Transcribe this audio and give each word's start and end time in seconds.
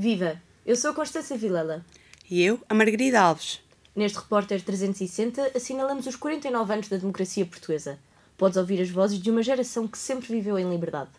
Viva! 0.00 0.40
Eu 0.64 0.76
sou 0.76 0.92
a 0.92 0.94
Constância 0.94 1.36
Vilela. 1.36 1.84
E 2.30 2.40
eu, 2.40 2.60
a 2.68 2.72
Margarida 2.72 3.20
Alves. 3.20 3.58
Neste 3.96 4.18
Repórter 4.18 4.62
360 4.62 5.50
assinalamos 5.56 6.06
os 6.06 6.14
49 6.14 6.72
anos 6.72 6.88
da 6.88 6.98
democracia 6.98 7.44
portuguesa. 7.44 7.98
Podes 8.36 8.56
ouvir 8.56 8.80
as 8.80 8.90
vozes 8.90 9.20
de 9.20 9.28
uma 9.28 9.42
geração 9.42 9.88
que 9.88 9.98
sempre 9.98 10.28
viveu 10.28 10.56
em 10.56 10.70
liberdade. 10.70 11.10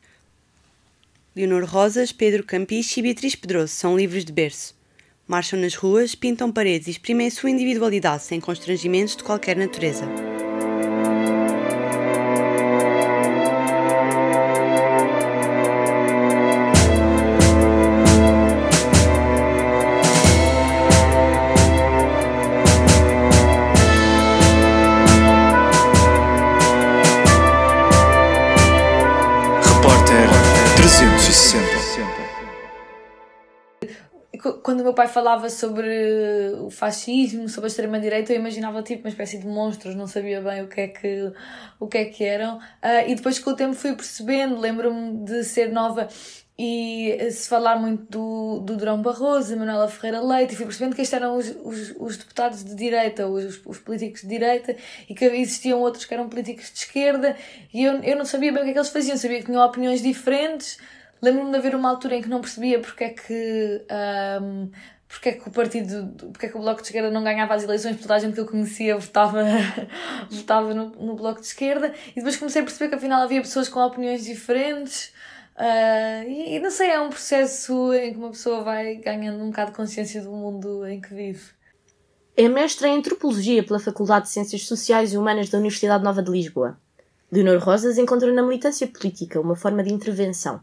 Leonor 1.36 1.66
Rosas, 1.66 2.14
Pedro 2.14 2.46
Campiche 2.46 3.02
e 3.02 3.04
Beatriz 3.04 3.36
Pedroso 3.36 3.74
são 3.74 3.98
livres 3.98 4.24
de 4.24 4.32
berço. 4.32 4.74
Marcham 5.28 5.60
nas 5.60 5.76
ruas, 5.76 6.16
pintam 6.16 6.50
paredes 6.50 6.88
e 6.88 6.92
exprimem 6.92 7.28
a 7.28 7.32
sua 7.32 7.50
individualidade 7.50 8.24
sem 8.24 8.40
constrangimentos 8.40 9.18
de 9.18 9.26
qualquer 9.26 9.58
natureza. 9.58 10.06
Pai 35.00 35.08
falava 35.08 35.50
sobre 35.50 36.52
o 36.60 36.70
fascismo, 36.70 37.48
sobre 37.48 37.68
a 37.68 37.70
extrema-direita, 37.70 38.34
eu 38.34 38.36
imaginava 38.38 38.84
tipo 38.84 39.04
uma 39.06 39.10
espécie 39.10 39.38
de 39.38 39.48
monstros, 39.48 39.96
não 39.96 40.08
sabia 40.08 40.42
bem 40.42 40.62
o 40.62 40.68
que 40.68 40.82
é 40.82 40.88
que, 40.90 41.32
o 41.80 41.88
que, 41.88 41.98
é 42.00 42.06
que 42.06 42.26
eram. 42.26 42.60
Ah, 42.82 43.06
e 43.06 43.16
depois 43.16 43.40
com 43.40 43.52
o 43.52 43.56
tempo 43.56 43.76
fui 43.76 43.96
percebendo, 43.96 44.60
lembro-me 44.60 45.24
de 45.24 45.46
ser 45.46 45.72
nova 45.72 46.10
e 46.58 47.18
se 47.32 47.48
falar 47.48 47.78
muito 47.78 48.04
do, 48.12 48.60
do 48.60 48.76
Durão 48.76 49.02
Barroso, 49.02 49.56
Manuela 49.56 49.88
Ferreira 49.88 50.20
Leite, 50.20 50.52
e 50.52 50.58
fui 50.58 50.66
percebendo 50.66 50.94
que 50.94 51.02
estes 51.02 51.14
eram 51.14 51.38
os, 51.38 51.48
os, 51.64 51.96
os 51.98 52.18
deputados 52.18 52.62
de 52.66 52.76
direita, 52.76 53.26
os, 53.26 53.62
os 53.66 53.78
políticos 53.78 54.24
de 54.24 54.28
direita, 54.28 54.76
e 55.08 55.16
que 55.16 55.24
existiam 55.24 55.80
outros 55.80 56.04
que 56.04 56.14
eram 56.14 56.28
políticos 56.28 56.74
de 56.74 56.80
esquerda, 56.80 57.38
e 57.74 57.86
eu, 57.86 58.04
eu 58.04 58.18
não 58.18 58.26
sabia 58.26 58.52
bem 58.52 58.64
o 58.64 58.66
que 58.66 58.72
é 58.72 58.74
que 58.74 58.80
eles 58.80 58.90
faziam, 58.90 59.16
sabia 59.16 59.40
que 59.40 59.46
tinham 59.46 59.66
opiniões 59.66 60.02
diferentes. 60.02 60.78
Lembro-me 61.22 61.52
de 61.52 61.58
haver 61.58 61.76
uma 61.76 61.90
altura 61.90 62.16
em 62.16 62.22
que 62.22 62.30
não 62.30 62.42
percebia 62.42 62.80
porque 62.80 63.04
é 63.04 63.10
que. 63.10 63.86
Um, 64.42 64.72
porque 65.08 65.30
é 65.30 65.32
que 65.34 65.50
o 65.50 65.52
partido, 65.52 66.30
porque 66.32 66.46
é 66.46 66.50
que 66.50 66.58
o 66.58 66.62
Bloco 66.62 66.82
de 66.82 66.88
Esquerda 66.88 67.10
não 67.10 67.24
ganhava 67.24 67.56
as 67.56 67.64
eleições, 67.64 67.94
porque 67.94 68.04
toda 68.04 68.16
a 68.16 68.20
gente 68.20 68.36
que 68.36 68.40
eu 68.40 68.46
conhecia 68.46 68.96
votava, 68.96 69.44
votava 70.30 70.72
no, 70.74 70.90
no 70.92 71.16
Bloco 71.16 71.42
de 71.42 71.48
Esquerda, 71.48 71.92
e 72.12 72.16
depois 72.16 72.38
comecei 72.38 72.62
a 72.62 72.66
perceber 72.66 72.90
que 72.90 72.96
afinal 72.96 73.24
havia 73.24 73.42
pessoas 73.42 73.68
com 73.68 73.80
opiniões 73.80 74.24
diferentes, 74.24 75.12
Uh, 75.60 76.24
e, 76.26 76.56
e, 76.56 76.60
não 76.62 76.72
sei, 76.72 76.90
é 76.90 77.02
um 77.02 77.10
processo 77.10 77.94
em 77.94 78.14
que 78.14 78.18
uma 78.18 78.30
pessoa 78.30 78.64
vai 78.64 78.96
ganhando 78.96 79.44
um 79.44 79.50
bocado 79.50 79.72
de 79.72 79.78
consciência 79.78 80.22
do 80.22 80.32
mundo 80.32 80.88
em 80.88 81.02
que 81.02 81.14
vive. 81.14 81.52
É 82.38 82.48
mestra 82.48 82.88
em 82.88 82.98
Antropologia 82.98 83.62
pela 83.62 83.78
Faculdade 83.78 84.28
de 84.28 84.32
Ciências 84.32 84.66
Sociais 84.66 85.12
e 85.12 85.18
Humanas 85.18 85.50
da 85.50 85.58
Universidade 85.58 86.02
Nova 86.02 86.24
de 86.24 86.32
Lisboa. 86.32 86.80
Leonor 87.30 87.60
Rosas 87.60 87.98
encontra 87.98 88.32
na 88.32 88.42
militância 88.42 88.88
política 88.88 89.42
uma 89.42 89.54
forma 89.54 89.84
de 89.84 89.92
intervenção. 89.92 90.62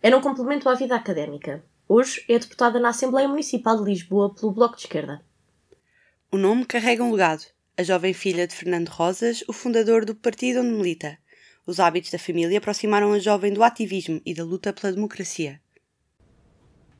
Era 0.00 0.16
um 0.16 0.20
complemento 0.20 0.68
à 0.68 0.74
vida 0.74 0.94
académica. 0.94 1.64
Hoje 1.88 2.24
é 2.28 2.38
deputada 2.38 2.78
na 2.78 2.90
Assembleia 2.90 3.26
Municipal 3.26 3.76
de 3.76 3.90
Lisboa 3.90 4.32
pelo 4.32 4.52
Bloco 4.52 4.76
de 4.76 4.82
Esquerda. 4.82 5.20
O 6.30 6.36
nome 6.36 6.64
carrega 6.64 7.02
um 7.02 7.10
legado. 7.10 7.42
A 7.76 7.82
jovem 7.82 8.14
filha 8.14 8.46
de 8.46 8.54
Fernando 8.54 8.90
Rosas, 8.90 9.42
o 9.48 9.52
fundador 9.52 10.04
do 10.04 10.14
partido 10.14 10.60
onde 10.60 10.70
milita. 10.70 11.18
Os 11.66 11.80
hábitos 11.80 12.12
da 12.12 12.18
família 12.18 12.58
aproximaram 12.58 13.12
a 13.12 13.18
jovem 13.18 13.52
do 13.52 13.64
ativismo 13.64 14.20
e 14.24 14.32
da 14.32 14.44
luta 14.44 14.72
pela 14.72 14.92
democracia. 14.92 15.60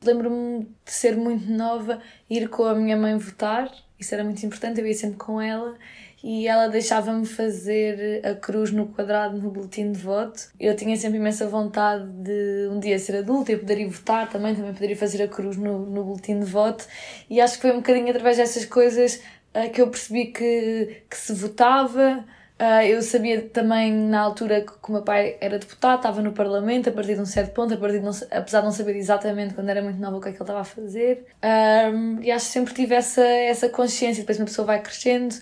Lembro-me 0.03 0.65
de 0.83 0.91
ser 0.91 1.15
muito 1.15 1.49
nova, 1.49 2.01
ir 2.29 2.49
com 2.49 2.65
a 2.65 2.75
minha 2.75 2.97
mãe 2.97 3.17
votar, 3.17 3.71
isso 3.97 4.13
era 4.13 4.25
muito 4.25 4.45
importante, 4.45 4.81
eu 4.81 4.87
ia 4.87 4.93
sempre 4.93 5.17
com 5.17 5.41
ela 5.41 5.77
e 6.23 6.47
ela 6.47 6.67
deixava-me 6.67 7.25
fazer 7.25 8.25
a 8.25 8.35
cruz 8.35 8.71
no 8.71 8.87
quadrado 8.87 9.37
no 9.37 9.49
boletim 9.49 9.91
de 9.91 9.99
voto. 9.99 10.49
Eu 10.59 10.75
tinha 10.75 10.95
sempre 10.97 11.17
imensa 11.17 11.47
vontade 11.47 12.05
de 12.07 12.67
um 12.71 12.79
dia 12.79 12.99
ser 12.99 13.17
adulta 13.17 13.51
e 13.51 13.57
poder 13.57 13.79
ir 13.79 13.87
votar 13.87 14.29
também, 14.29 14.55
também 14.55 14.73
poder 14.73 14.91
ir 14.91 14.95
fazer 14.95 15.23
a 15.23 15.27
cruz 15.27 15.57
no, 15.57 15.85
no 15.85 16.03
boletim 16.03 16.39
de 16.39 16.45
voto 16.45 16.85
e 17.29 17.39
acho 17.39 17.55
que 17.55 17.61
foi 17.61 17.71
um 17.71 17.77
bocadinho 17.77 18.09
através 18.09 18.37
dessas 18.37 18.65
coisas 18.65 19.21
uh, 19.55 19.69
que 19.71 19.81
eu 19.81 19.87
percebi 19.89 20.27
que, 20.27 21.03
que 21.09 21.17
se 21.17 21.33
votava, 21.33 22.25
Uh, 22.59 22.83
eu 22.83 23.01
sabia 23.01 23.41
também 23.41 23.89
na 23.93 24.19
altura 24.19 24.59
que, 24.59 24.73
que 24.73 24.89
o 24.89 24.91
meu 24.91 25.01
pai 25.01 25.37
era 25.39 25.57
deputado, 25.57 25.99
estava 25.99 26.21
no 26.21 26.33
Parlamento 26.33 26.89
a 26.89 26.91
partir 26.91 27.15
de 27.15 27.21
um 27.21 27.25
certo 27.25 27.53
ponto, 27.53 27.73
a 27.73 27.77
partir 27.77 27.99
de 27.99 28.03
não, 28.03 28.11
apesar 28.31 28.59
de 28.59 28.65
não 28.65 28.73
saber 28.73 28.97
exatamente 28.97 29.53
quando 29.53 29.69
era 29.69 29.81
muito 29.81 29.97
nova 29.97 30.17
o 30.17 30.19
que 30.19 30.27
é 30.27 30.31
que 30.33 30.35
ele 30.35 30.43
estava 30.43 30.59
a 30.59 30.65
fazer. 30.65 31.25
Um, 31.41 32.21
e 32.21 32.29
acho 32.29 32.47
que 32.47 32.51
sempre 32.51 32.73
tive 32.73 32.95
essa, 32.95 33.23
essa 33.23 33.69
consciência. 33.69 34.23
Depois 34.23 34.37
uma 34.37 34.45
pessoa 34.45 34.65
vai 34.65 34.81
crescendo 34.81 35.35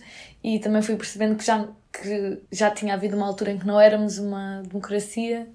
e 0.43 0.59
também 0.59 0.81
fui 0.81 0.95
percebendo 0.95 1.35
que 1.35 1.45
já, 1.45 1.67
que 1.91 2.41
já 2.51 2.71
tinha 2.71 2.93
havido 2.93 3.15
uma 3.15 3.27
altura 3.27 3.51
em 3.51 3.59
que 3.59 3.67
não 3.67 3.79
éramos 3.79 4.17
uma 4.17 4.61
democracia. 4.61 5.47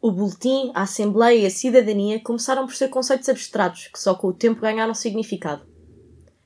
O 0.00 0.10
boletim, 0.10 0.70
a 0.74 0.82
Assembleia 0.82 1.40
e 1.40 1.46
a 1.46 1.50
cidadania 1.50 2.20
começaram 2.20 2.66
por 2.66 2.74
ser 2.74 2.88
conceitos 2.88 3.28
abstratos 3.28 3.88
que 3.88 3.98
só 3.98 4.14
com 4.14 4.28
o 4.28 4.32
tempo 4.32 4.60
ganharam 4.60 4.94
significado. 4.94 5.66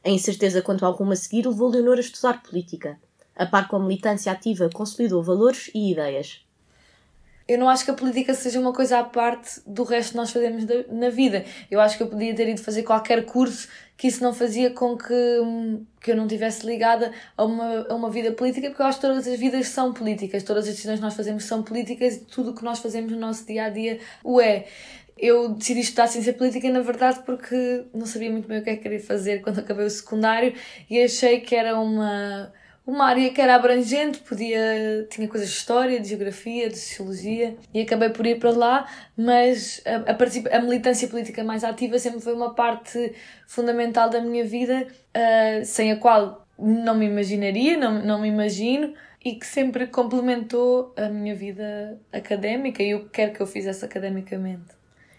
A 0.05 0.11
incerteza 0.11 0.63
quanto 0.63 0.87
ao 0.87 0.93
rumo 0.93 1.13
a 1.13 1.17
seguir 1.17 1.47
levou 1.47 1.69
Leonor 1.69 1.97
a 1.97 2.01
estudar 2.01 2.43
política 2.43 2.99
a 3.39 3.47
par 3.47 3.69
com 3.69 3.77
a 3.77 3.81
militância 3.81 4.33
ativa, 4.33 4.69
consolidou 4.69 5.23
valores 5.23 5.71
e 5.73 5.93
ideias. 5.93 6.45
Eu 7.47 7.59
não 7.59 7.69
acho 7.69 7.85
que 7.85 7.91
a 7.91 7.95
política 7.95 8.35
seja 8.35 8.61
uma 8.61 8.75
coisa 8.75 8.99
à 8.99 9.05
parte 9.05 9.61
do 9.65 9.85
resto 9.85 10.11
que 10.11 10.17
nós 10.17 10.31
fazemos 10.31 10.65
na 10.91 11.09
vida. 11.09 11.47
Eu 11.71 11.81
acho 11.81 11.97
que 11.97 12.03
eu 12.03 12.09
podia 12.09 12.35
ter 12.35 12.49
ido 12.49 12.61
fazer 12.61 12.83
qualquer 12.83 13.25
curso 13.25 13.69
que 13.99 14.07
isso 14.07 14.23
não 14.23 14.33
fazia 14.33 14.71
com 14.71 14.97
que, 14.97 15.13
que 16.01 16.13
eu 16.13 16.17
não 16.17 16.27
estivesse 16.27 16.65
ligada 16.65 17.13
a 17.37 17.45
uma, 17.45 17.87
a 17.91 17.95
uma 17.97 18.09
vida 18.09 18.31
política, 18.31 18.69
porque 18.69 18.81
eu 18.81 18.87
acho 18.87 19.01
que 19.01 19.07
todas 19.07 19.27
as 19.27 19.39
vidas 19.39 19.67
são 19.67 19.93
políticas, 19.93 20.45
todas 20.45 20.69
as 20.69 20.71
decisões 20.71 21.01
que 21.01 21.05
nós 21.05 21.15
fazemos 21.15 21.45
são 21.45 21.65
políticas 21.65 22.15
e 22.15 22.21
tudo 22.21 22.53
o 22.53 22.55
que 22.55 22.63
nós 22.63 22.79
fazemos 22.79 23.11
no 23.11 23.19
nosso 23.19 23.45
dia 23.45 23.65
a 23.65 23.69
dia 23.69 23.99
o 24.23 24.41
é. 24.41 24.67
Eu 25.19 25.49
decidi 25.49 25.81
estudar 25.81 26.07
ciência 26.07 26.33
política, 26.33 26.71
na 26.71 26.81
verdade, 26.81 27.25
porque 27.27 27.87
não 27.93 28.07
sabia 28.07 28.31
muito 28.31 28.47
bem 28.47 28.61
o 28.61 28.63
que 28.63 28.71
é 28.71 28.77
que 28.77 28.83
queria 28.83 29.01
fazer 29.01 29.43
quando 29.43 29.59
acabei 29.59 29.85
o 29.85 29.91
secundário 29.91 30.55
e 30.89 31.03
achei 31.03 31.41
que 31.41 31.57
era 31.57 31.77
uma 31.77 32.53
uma 32.89 33.05
área 33.05 33.31
que 33.31 33.39
era 33.39 33.55
abrangente, 33.55 34.21
podia 34.21 35.07
tinha 35.11 35.29
coisas 35.29 35.51
de 35.51 35.55
história, 35.55 36.01
de 36.01 36.09
geografia, 36.09 36.71
de 36.71 36.79
sociologia 36.79 37.55
e 37.75 37.83
acabei 37.83 38.09
por 38.09 38.27
ir 38.27 38.39
para 38.39 38.51
lá, 38.51 38.91
mas 39.15 39.83
a, 39.85 40.11
a, 40.11 40.57
a 40.57 40.63
militância 40.63 41.07
política 41.07 41.45
mais 41.45 41.65
ativa 41.65 41.99
sempre 41.99 42.21
foi 42.21 42.33
uma 42.33 42.55
parte 42.55 43.13
fundamental 43.47 44.09
da 44.09 44.23
minha 44.23 44.43
vida, 44.43 44.87
uh, 45.15 45.65
sem 45.67 45.93
a 45.93 45.97
qual 45.97 46.49
não 46.59 46.97
me 46.97 47.05
imaginaria, 47.05 47.77
não, 47.77 48.03
não 48.03 48.23
me 48.23 48.29
imagino 48.29 48.95
e 49.23 49.35
que 49.35 49.45
sempre 49.45 49.87
complementou 49.89 50.95
a 50.97 51.11
minha 51.11 51.35
vida 51.35 52.01
académica 52.11 52.83
e 52.83 52.95
o 52.95 53.05
que 53.05 53.11
quer 53.11 53.35
que 53.35 53.43
eu 53.43 53.47
fizesse 53.47 53.85
academicamente. 53.85 54.79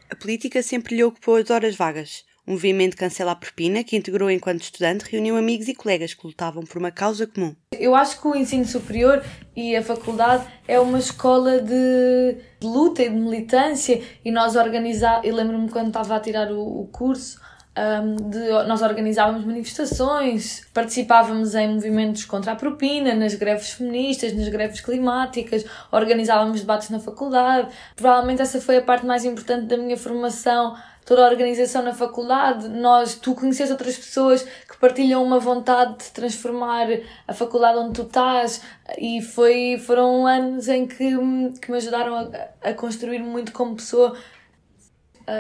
A 0.10 0.16
política 0.16 0.64
sempre 0.64 0.96
lhe 0.96 1.04
ocupou 1.04 1.36
as 1.36 1.52
horas 1.52 1.76
vagas. 1.76 2.26
Um 2.50 2.54
movimento 2.54 2.98
Cancela 2.98 3.34
a 3.34 3.36
Propina, 3.36 3.84
que 3.84 3.96
integrou 3.96 4.28
enquanto 4.28 4.64
estudante, 4.64 5.06
reuniu 5.08 5.38
amigos 5.38 5.68
e 5.68 5.76
colegas 5.76 6.16
que 6.16 6.26
lutavam 6.26 6.64
por 6.64 6.80
uma 6.80 6.90
causa 6.90 7.28
comum. 7.28 7.56
Eu 7.72 7.94
acho 7.94 8.20
que 8.20 8.28
o 8.28 8.36
ensino 8.36 8.66
superior 8.66 9.24
e 9.56 9.76
a 9.76 9.84
faculdade 9.84 10.48
é 10.68 10.80
uma 10.80 10.98
escola 10.98 11.62
de, 11.62 12.38
de 12.60 12.66
luta 12.66 13.04
e 13.04 13.10
de 13.10 13.16
militância 13.16 14.02
e 14.26 14.32
nós 14.32 14.56
organizávamos, 14.56 15.28
eu 15.28 15.36
lembro-me 15.36 15.70
quando 15.70 15.90
estava 15.90 16.16
a 16.16 16.20
tirar 16.20 16.52
o, 16.52 16.82
o 16.82 16.88
curso, 16.88 17.40
um, 17.78 18.16
de, 18.16 18.50
nós 18.68 18.82
organizávamos 18.82 19.46
manifestações, 19.46 20.68
participávamos 20.74 21.54
em 21.54 21.76
movimentos 21.76 22.26
contra 22.26 22.54
a 22.54 22.56
propina, 22.56 23.14
nas 23.14 23.36
greves 23.36 23.74
feministas, 23.74 24.34
nas 24.34 24.50
greves 24.50 24.82
climáticas, 24.82 25.64
organizávamos 25.92 26.62
debates 26.62 26.90
na 26.90 27.00
faculdade. 27.00 27.70
Provavelmente 27.96 28.42
essa 28.42 28.60
foi 28.60 28.78
a 28.78 28.82
parte 28.82 29.06
mais 29.06 29.24
importante 29.24 29.68
da 29.68 29.78
minha 29.78 29.96
formação 29.96 30.76
toda 31.10 31.26
a 31.26 31.28
organização 31.28 31.82
na 31.82 31.92
faculdade, 31.92 32.70
nós, 32.70 33.16
tu 33.16 33.34
conheces 33.34 33.72
outras 33.72 33.98
pessoas 33.98 34.44
que 34.44 34.78
partilham 34.78 35.24
uma 35.24 35.40
vontade 35.40 35.98
de 35.98 36.12
transformar 36.12 36.86
a 37.28 37.34
faculdade 37.34 37.80
onde 37.80 37.94
tu 37.94 38.04
estás 38.04 38.62
e 38.96 39.20
foi, 39.20 39.82
foram 39.84 40.28
anos 40.28 40.68
em 40.68 40.86
que, 40.86 41.18
que 41.60 41.72
me 41.72 41.78
ajudaram 41.78 42.16
a, 42.16 42.70
a 42.70 42.74
construir 42.76 43.24
muito 43.24 43.52
como 43.52 43.76
pessoa 43.76 44.16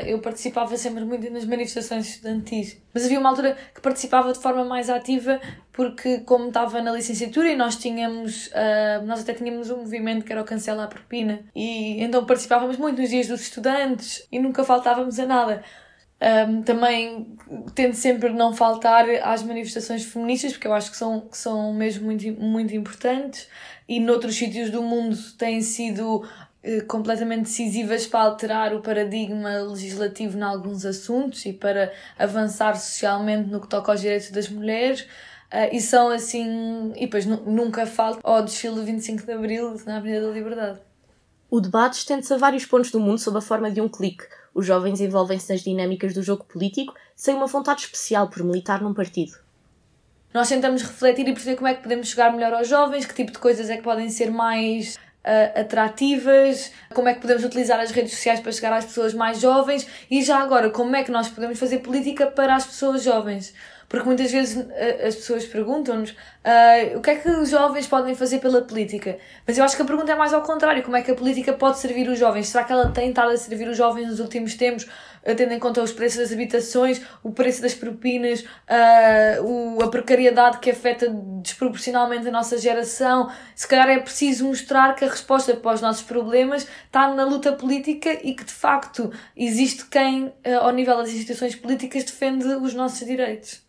eu 0.05 0.19
participava 0.19 0.75
sempre 0.77 1.03
muito 1.05 1.29
nas 1.29 1.45
manifestações 1.45 2.07
estudantis. 2.07 2.77
Mas 2.93 3.05
havia 3.05 3.19
uma 3.19 3.29
altura 3.29 3.57
que 3.73 3.81
participava 3.81 4.31
de 4.33 4.39
forma 4.39 4.63
mais 4.63 4.89
ativa 4.89 5.39
porque 5.71 6.19
como 6.19 6.47
estava 6.47 6.81
na 6.81 6.91
licenciatura 6.91 7.49
e 7.49 7.55
nós 7.55 7.75
tínhamos, 7.77 8.47
uh, 8.47 9.05
nós 9.05 9.21
até 9.21 9.33
tínhamos 9.33 9.69
um 9.69 9.77
movimento 9.77 10.25
que 10.25 10.31
era 10.31 10.41
o 10.41 10.45
Cancela 10.45 10.83
a 10.83 10.87
Propina 10.87 11.41
e 11.55 12.03
então 12.03 12.25
participávamos 12.25 12.77
muito 12.77 12.99
nos 12.99 13.09
dias 13.09 13.27
dos 13.27 13.41
estudantes 13.41 14.27
e 14.31 14.39
nunca 14.39 14.63
faltávamos 14.63 15.19
a 15.19 15.25
nada. 15.25 15.63
Um, 16.21 16.61
também 16.63 17.37
tento 17.73 17.93
sempre 17.93 18.29
não 18.33 18.53
faltar 18.53 19.09
às 19.23 19.41
manifestações 19.41 20.03
feministas 20.03 20.51
porque 20.51 20.67
eu 20.67 20.73
acho 20.73 20.91
que 20.91 20.97
são, 20.97 21.21
que 21.21 21.37
são 21.37 21.73
mesmo 21.73 22.05
muito, 22.05 22.29
muito 22.33 22.75
importantes 22.75 23.47
e 23.87 24.01
noutros 24.01 24.35
sítios 24.35 24.69
do 24.69 24.83
mundo 24.83 25.17
têm 25.37 25.61
sido 25.61 26.27
completamente 26.87 27.43
decisivas 27.43 28.05
para 28.05 28.21
alterar 28.21 28.73
o 28.73 28.81
paradigma 28.81 29.59
legislativo 29.59 30.37
em 30.37 30.41
alguns 30.41 30.85
assuntos 30.85 31.45
e 31.45 31.53
para 31.53 31.91
avançar 32.17 32.75
socialmente 32.75 33.49
no 33.49 33.61
que 33.61 33.67
toca 33.67 33.91
aos 33.91 34.01
direitos 34.01 34.29
das 34.31 34.49
mulheres. 34.49 35.07
Uh, 35.51 35.73
e 35.73 35.81
são 35.81 36.09
assim. 36.09 36.91
E 36.95 37.05
depois 37.05 37.25
nunca 37.25 37.85
falta 37.85 38.19
ao 38.23 38.43
desfile 38.43 38.75
do 38.75 38.83
25 38.83 39.25
de 39.25 39.31
Abril 39.31 39.81
na 39.85 39.97
Avenida 39.97 40.27
da 40.27 40.33
Liberdade. 40.33 40.79
O 41.49 41.59
debate 41.59 41.93
estende-se 41.93 42.31
a 42.33 42.37
vários 42.37 42.65
pontos 42.65 42.91
do 42.91 42.99
mundo 42.99 43.17
sob 43.17 43.37
a 43.37 43.41
forma 43.41 43.71
de 43.71 43.81
um 43.81 43.89
clique. 43.89 44.23
Os 44.53 44.65
jovens 44.65 45.01
envolvem-se 45.01 45.51
nas 45.51 45.61
dinâmicas 45.61 46.13
do 46.13 46.21
jogo 46.21 46.43
político 46.43 46.93
sem 47.15 47.33
uma 47.33 47.47
vontade 47.47 47.81
especial 47.81 48.29
por 48.29 48.43
militar 48.43 48.81
num 48.81 48.93
partido. 48.93 49.31
Nós 50.31 50.47
tentamos 50.47 50.83
refletir 50.83 51.27
e 51.27 51.33
perceber 51.33 51.55
como 51.55 51.67
é 51.67 51.73
que 51.73 51.81
podemos 51.81 52.07
chegar 52.07 52.31
melhor 52.31 52.53
aos 52.53 52.67
jovens, 52.67 53.07
que 53.07 53.15
tipo 53.15 53.31
de 53.31 53.39
coisas 53.39 53.67
é 53.67 53.77
que 53.77 53.83
podem 53.83 54.09
ser 54.09 54.29
mais 54.29 54.99
uh, 55.25 55.59
atrativas, 55.59 56.71
como 56.93 57.07
é 57.07 57.13
que 57.13 57.21
podemos 57.21 57.43
utilizar 57.43 57.79
as 57.79 57.91
redes 57.91 58.11
sociais 58.11 58.39
para 58.39 58.51
chegar 58.51 58.73
às 58.73 58.85
pessoas 58.85 59.13
mais 59.13 59.39
jovens 59.39 59.87
e 60.09 60.21
já 60.21 60.39
agora 60.39 60.69
como 60.69 60.95
é 60.95 61.03
que 61.03 61.11
nós 61.11 61.27
podemos 61.27 61.59
fazer 61.59 61.79
política 61.79 62.27
para 62.27 62.55
as 62.55 62.65
pessoas 62.65 63.03
jovens. 63.03 63.53
Porque 63.89 64.05
muitas 64.05 64.31
vezes 64.31 64.55
uh, 64.55 65.07
as 65.07 65.15
pessoas 65.15 65.45
perguntam-nos 65.45 66.11
uh, 66.11 66.97
o 66.97 67.01
que 67.01 67.09
é 67.09 67.15
que 67.15 67.27
os 67.27 67.49
jovens 67.49 67.87
podem 67.87 68.13
fazer 68.13 68.37
pela 68.37 68.61
política. 68.61 69.17
Mas 69.47 69.57
eu 69.57 69.63
acho 69.63 69.75
que 69.75 69.81
a 69.81 69.85
pergunta 69.85 70.11
é 70.11 70.15
mais 70.15 70.31
ao 70.31 70.43
contrário: 70.43 70.83
como 70.83 70.95
é 70.95 71.01
que 71.01 71.09
a 71.09 71.15
política 71.15 71.53
pode 71.53 71.79
servir 71.79 72.07
os 72.07 72.19
jovens? 72.19 72.49
Será 72.49 72.63
que 72.63 72.71
ela 72.71 72.91
tem 72.91 73.09
estado 73.09 73.31
a 73.31 73.37
servir 73.37 73.67
os 73.67 73.75
jovens 73.75 74.07
nos 74.07 74.19
últimos 74.19 74.53
tempos, 74.53 74.87
tendo 75.23 75.53
em 75.53 75.59
conta 75.59 75.81
os 75.81 75.91
preços 75.91 76.19
das 76.19 76.31
habitações, 76.31 77.01
o 77.23 77.31
preço 77.31 77.61
das 77.61 77.73
propinas, 77.73 78.41
uh, 78.41 79.43
o, 79.43 79.83
a 79.83 79.89
precariedade 79.89 80.59
que 80.59 80.71
afeta 80.71 81.09
desproporcionalmente 81.41 82.27
a 82.27 82.31
nossa 82.31 82.57
geração? 82.57 83.31
Se 83.55 83.67
calhar 83.67 83.89
é 83.89 83.99
preciso 83.99 84.45
mostrar 84.45 84.95
que 84.95 85.05
a 85.05 85.09
resposta 85.09 85.55
para 85.55 85.75
os 85.75 85.81
nossos 85.81 86.03
problemas 86.03 86.67
está 86.85 87.13
na 87.13 87.25
luta 87.25 87.51
política 87.51 88.17
e 88.23 88.33
que 88.33 88.43
de 88.43 88.53
facto 88.53 89.11
existe 89.35 89.85
quem, 89.85 90.33
ao 90.61 90.71
nível 90.71 90.97
das 90.97 91.09
instituições 91.09 91.55
políticas, 91.55 92.03
defende 92.03 92.45
os 92.45 92.73
nossos 92.73 93.05
direitos. 93.05 93.68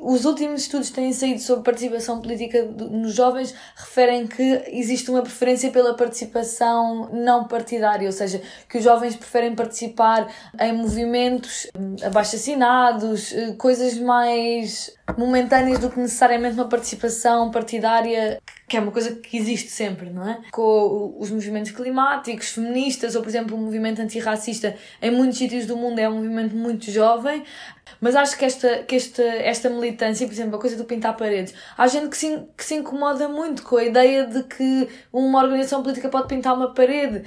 Os 0.00 0.24
últimos 0.24 0.62
estudos 0.62 0.88
que 0.88 0.94
têm 0.94 1.12
saído 1.12 1.40
sobre 1.40 1.64
participação 1.64 2.20
política 2.20 2.62
nos 2.64 3.14
jovens 3.14 3.54
referem 3.74 4.26
que 4.26 4.62
existe 4.68 5.10
uma 5.10 5.22
preferência 5.22 5.70
pela 5.70 5.94
participação 5.94 7.08
não 7.12 7.44
partidária, 7.44 8.06
ou 8.06 8.12
seja, 8.12 8.42
que 8.68 8.78
os 8.78 8.84
jovens 8.84 9.16
preferem 9.16 9.54
participar 9.54 10.28
em 10.60 10.72
movimentos 10.72 11.66
hum, 11.78 11.96
abaixo-assinados, 12.04 13.32
eh, 13.32 13.52
coisas 13.58 13.98
mais 13.98 14.96
momentâneas 15.16 15.78
do 15.78 15.90
que 15.90 16.00
necessariamente 16.00 16.54
uma 16.54 16.68
participação 16.68 17.50
partidária, 17.50 18.40
que 18.68 18.76
é 18.76 18.80
uma 18.80 18.90
coisa 18.90 19.14
que 19.14 19.36
existe 19.36 19.70
sempre, 19.70 20.10
não 20.10 20.28
é? 20.28 20.40
Com 20.50 21.14
os 21.18 21.30
movimentos 21.30 21.70
climáticos, 21.70 22.48
feministas, 22.48 23.14
ou 23.14 23.22
por 23.22 23.28
exemplo 23.28 23.56
o 23.56 23.60
movimento 23.60 24.02
antirracista, 24.02 24.76
em 25.00 25.10
muitos 25.10 25.38
sítios 25.38 25.66
do 25.66 25.76
mundo 25.76 25.98
é 25.98 26.08
um 26.08 26.16
movimento 26.16 26.56
muito 26.56 26.90
jovem, 26.90 27.44
mas 28.00 28.14
acho 28.14 28.36
que 28.36 28.44
esta, 28.44 28.82
que 28.82 28.96
esta, 28.96 29.22
esta 29.22 29.70
militância, 29.70 30.26
por 30.26 30.32
exemplo, 30.32 30.56
a 30.56 30.60
coisa 30.60 30.76
do 30.76 30.84
pintar 30.84 31.16
paredes, 31.16 31.54
há 31.76 31.86
gente 31.86 32.08
que 32.08 32.16
se, 32.16 32.46
que 32.56 32.64
se 32.64 32.74
incomoda 32.74 33.28
muito 33.28 33.62
com 33.62 33.76
a 33.76 33.84
ideia 33.84 34.26
de 34.26 34.42
que 34.44 34.88
uma 35.12 35.42
organização 35.42 35.82
política 35.82 36.08
pode 36.08 36.28
pintar 36.28 36.54
uma 36.54 36.74
parede. 36.74 37.18
Uh, 37.18 37.24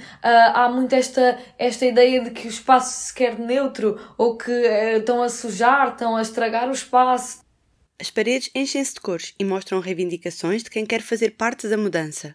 há 0.54 0.68
muito 0.68 0.94
esta, 0.94 1.38
esta 1.58 1.86
ideia 1.86 2.22
de 2.22 2.30
que 2.30 2.46
o 2.46 2.50
espaço 2.50 3.06
se 3.06 3.14
quer 3.14 3.38
neutro 3.38 3.98
ou 4.16 4.36
que 4.36 4.50
uh, 4.50 4.98
estão 4.98 5.22
a 5.22 5.28
sujar, 5.28 5.88
estão 5.88 6.16
a 6.16 6.22
estragar 6.22 6.68
o 6.68 6.72
espaço. 6.72 7.40
As 8.00 8.10
paredes 8.10 8.50
enchem-se 8.54 8.94
de 8.94 9.00
cores 9.00 9.34
e 9.38 9.44
mostram 9.44 9.78
reivindicações 9.78 10.62
de 10.62 10.70
quem 10.70 10.86
quer 10.86 11.02
fazer 11.02 11.32
parte 11.32 11.68
da 11.68 11.76
mudança. 11.76 12.34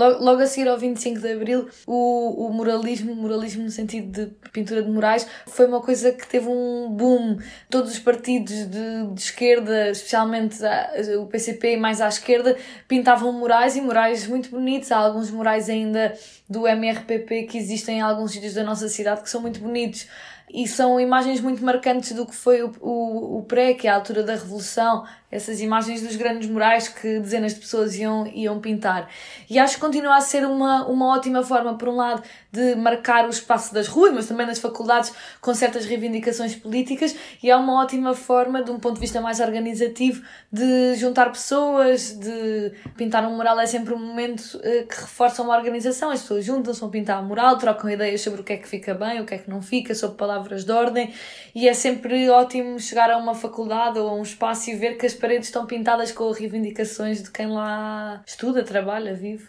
Logo, 0.00 0.24
logo 0.24 0.40
a 0.40 0.46
seguir 0.46 0.66
ao 0.66 0.78
25 0.78 1.20
de 1.20 1.30
Abril, 1.30 1.68
o, 1.86 2.46
o 2.46 2.50
muralismo, 2.54 3.14
muralismo 3.14 3.64
no 3.64 3.70
sentido 3.70 4.10
de 4.10 4.32
pintura 4.48 4.82
de 4.82 4.90
murais, 4.90 5.26
foi 5.46 5.66
uma 5.66 5.82
coisa 5.82 6.10
que 6.10 6.26
teve 6.26 6.48
um 6.48 6.88
boom. 6.90 7.36
Todos 7.68 7.92
os 7.92 7.98
partidos 7.98 8.66
de, 8.66 9.06
de 9.12 9.20
esquerda, 9.20 9.90
especialmente 9.90 10.64
a, 10.64 10.90
o 11.20 11.26
PCP 11.26 11.76
mais 11.76 12.00
à 12.00 12.08
esquerda, 12.08 12.56
pintavam 12.88 13.30
murais 13.30 13.76
e 13.76 13.82
murais 13.82 14.26
muito 14.26 14.48
bonitos. 14.48 14.90
Há 14.90 14.96
alguns 14.96 15.30
murais 15.30 15.68
ainda 15.68 16.14
do 16.48 16.66
MRPP 16.66 17.42
que 17.42 17.58
existem 17.58 17.98
em 17.98 18.00
alguns 18.00 18.32
sítios 18.32 18.54
da 18.54 18.64
nossa 18.64 18.88
cidade 18.88 19.20
que 19.20 19.28
são 19.28 19.42
muito 19.42 19.60
bonitos 19.60 20.06
e 20.52 20.66
são 20.66 20.98
imagens 20.98 21.40
muito 21.40 21.62
marcantes 21.62 22.12
do 22.12 22.26
que 22.26 22.34
foi 22.34 22.62
o, 22.62 22.72
o, 22.80 23.38
o 23.38 23.42
pré, 23.44 23.74
que 23.74 23.86
é 23.86 23.90
a 23.90 23.96
altura 23.96 24.22
da 24.22 24.32
Revolução, 24.32 25.04
essas 25.30 25.60
imagens 25.60 26.02
dos 26.02 26.16
grandes 26.16 26.48
murais 26.48 26.88
que 26.88 27.20
dezenas 27.20 27.54
de 27.54 27.60
pessoas 27.60 27.96
iam, 27.96 28.26
iam 28.26 28.60
pintar. 28.60 29.08
E 29.48 29.58
acho 29.58 29.76
que 29.76 29.80
continua 29.80 30.16
a 30.16 30.20
ser 30.20 30.44
uma, 30.44 30.86
uma 30.86 31.14
ótima 31.14 31.42
forma, 31.42 31.78
por 31.78 31.88
um 31.88 31.96
lado, 31.96 32.22
de 32.50 32.74
marcar 32.74 33.26
o 33.26 33.30
espaço 33.30 33.72
das 33.72 33.86
ruas, 33.86 34.12
mas 34.12 34.26
também 34.26 34.44
das 34.44 34.58
faculdades 34.58 35.12
com 35.40 35.54
certas 35.54 35.84
reivindicações 35.84 36.56
políticas, 36.56 37.14
e 37.42 37.48
é 37.48 37.56
uma 37.56 37.80
ótima 37.80 38.12
forma, 38.12 38.62
de 38.62 38.70
um 38.72 38.80
ponto 38.80 38.94
de 38.94 39.00
vista 39.00 39.20
mais 39.20 39.38
organizativo, 39.38 40.22
de 40.52 40.96
juntar 40.96 41.30
pessoas, 41.30 42.18
de 42.18 42.72
pintar 42.96 43.24
um 43.24 43.36
mural. 43.36 43.58
É 43.60 43.66
sempre 43.66 43.94
um 43.94 43.98
momento 43.98 44.56
uh, 44.56 44.86
que 44.86 45.00
reforça 45.00 45.42
uma 45.42 45.56
organização, 45.56 46.10
as 46.10 46.22
pessoas 46.22 46.44
juntam-se, 46.44 46.80
vão 46.80 46.90
pintar 46.90 47.22
um 47.22 47.26
mural, 47.26 47.56
trocam 47.56 47.88
ideias 47.88 48.20
sobre 48.20 48.40
o 48.40 48.44
que 48.44 48.54
é 48.54 48.56
que 48.56 48.66
fica 48.66 48.94
bem, 48.94 49.20
o 49.20 49.26
que 49.26 49.34
é 49.34 49.38
que 49.38 49.48
não 49.48 49.62
fica, 49.62 49.94
sobre 49.94 50.16
palavras 50.16 50.64
de 50.64 50.72
ordem, 50.72 51.12
e 51.54 51.68
é 51.68 51.74
sempre 51.74 52.28
ótimo 52.28 52.80
chegar 52.80 53.10
a 53.10 53.16
uma 53.16 53.34
faculdade 53.34 53.98
ou 53.98 54.08
a 54.08 54.14
um 54.14 54.22
espaço 54.22 54.70
e 54.70 54.74
ver 54.74 54.96
que 54.96 55.06
as 55.06 55.14
paredes 55.20 55.48
estão 55.48 55.66
pintadas 55.66 56.10
com 56.10 56.30
reivindicações 56.32 57.22
de 57.22 57.30
quem 57.30 57.46
lá 57.46 58.22
estuda, 58.26 58.64
trabalha, 58.64 59.14
vive. 59.14 59.48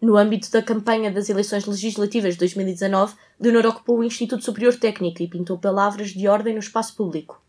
No 0.00 0.16
âmbito 0.16 0.50
da 0.52 0.62
campanha 0.62 1.10
das 1.10 1.28
eleições 1.28 1.64
legislativas 1.64 2.34
de 2.34 2.38
2019, 2.38 3.16
Leonor 3.40 3.66
ocupou 3.66 3.98
o 3.98 4.04
Instituto 4.04 4.44
Superior 4.44 4.76
Técnico 4.76 5.22
e 5.22 5.28
pintou 5.28 5.58
palavras 5.58 6.10
de 6.10 6.28
ordem 6.28 6.54
no 6.54 6.60
espaço 6.60 6.94
público. 6.94 7.42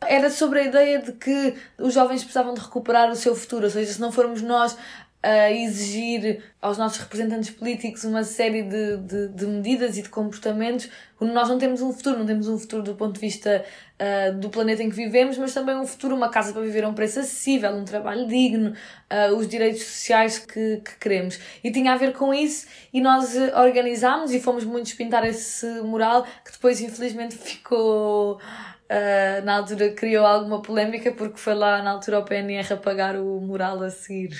Era 0.00 0.30
sobre 0.30 0.60
a 0.60 0.64
ideia 0.64 1.02
de 1.02 1.12
que 1.12 1.54
os 1.78 1.94
jovens 1.94 2.22
precisavam 2.22 2.54
de 2.54 2.60
recuperar 2.60 3.10
o 3.10 3.16
seu 3.16 3.34
futuro, 3.34 3.64
ou 3.64 3.70
seja, 3.70 3.92
se 3.92 4.00
não 4.00 4.12
formos 4.12 4.42
nós 4.42 4.76
a 5.24 5.50
exigir 5.50 6.42
aos 6.60 6.76
nossos 6.76 6.98
representantes 6.98 7.48
políticos 7.48 8.04
uma 8.04 8.22
série 8.24 8.62
de, 8.62 8.98
de, 8.98 9.28
de, 9.28 9.46
medidas 9.46 9.96
e 9.96 10.02
de 10.02 10.10
comportamentos. 10.10 10.90
Nós 11.18 11.48
não 11.48 11.56
temos 11.56 11.80
um 11.80 11.90
futuro, 11.94 12.18
não 12.18 12.26
temos 12.26 12.46
um 12.46 12.58
futuro 12.58 12.82
do 12.82 12.94
ponto 12.94 13.14
de 13.14 13.20
vista 13.20 13.64
uh, 13.98 14.38
do 14.38 14.50
planeta 14.50 14.82
em 14.82 14.90
que 14.90 14.94
vivemos, 14.94 15.38
mas 15.38 15.54
também 15.54 15.76
um 15.76 15.86
futuro, 15.86 16.14
uma 16.14 16.28
casa 16.28 16.52
para 16.52 16.60
viver 16.60 16.84
a 16.84 16.88
um 16.88 16.92
preço 16.92 17.20
acessível, 17.20 17.70
um 17.70 17.86
trabalho 17.86 18.26
digno, 18.26 18.74
uh, 19.10 19.34
os 19.34 19.48
direitos 19.48 19.82
sociais 19.82 20.38
que, 20.38 20.82
que 20.84 20.98
queremos. 21.00 21.40
E 21.62 21.72
tinha 21.72 21.94
a 21.94 21.96
ver 21.96 22.12
com 22.12 22.34
isso 22.34 22.66
e 22.92 23.00
nós 23.00 23.34
organizámos 23.56 24.30
e 24.30 24.38
fomos 24.38 24.62
muitos 24.64 24.92
pintar 24.92 25.26
esse 25.26 25.66
mural 25.80 26.24
que 26.44 26.52
depois 26.52 26.82
infelizmente 26.82 27.34
ficou. 27.34 28.38
Uh, 28.84 29.42
na 29.42 29.56
altura 29.56 29.88
criou 29.92 30.26
alguma 30.26 30.60
polémica 30.60 31.10
porque 31.10 31.38
foi 31.38 31.54
lá 31.54 31.82
na 31.82 31.92
altura 31.92 32.18
o 32.18 32.22
PNR 32.22 32.74
apagar 32.74 33.16
o 33.16 33.40
mural 33.40 33.82
a 33.82 33.88
seguir. 33.88 34.38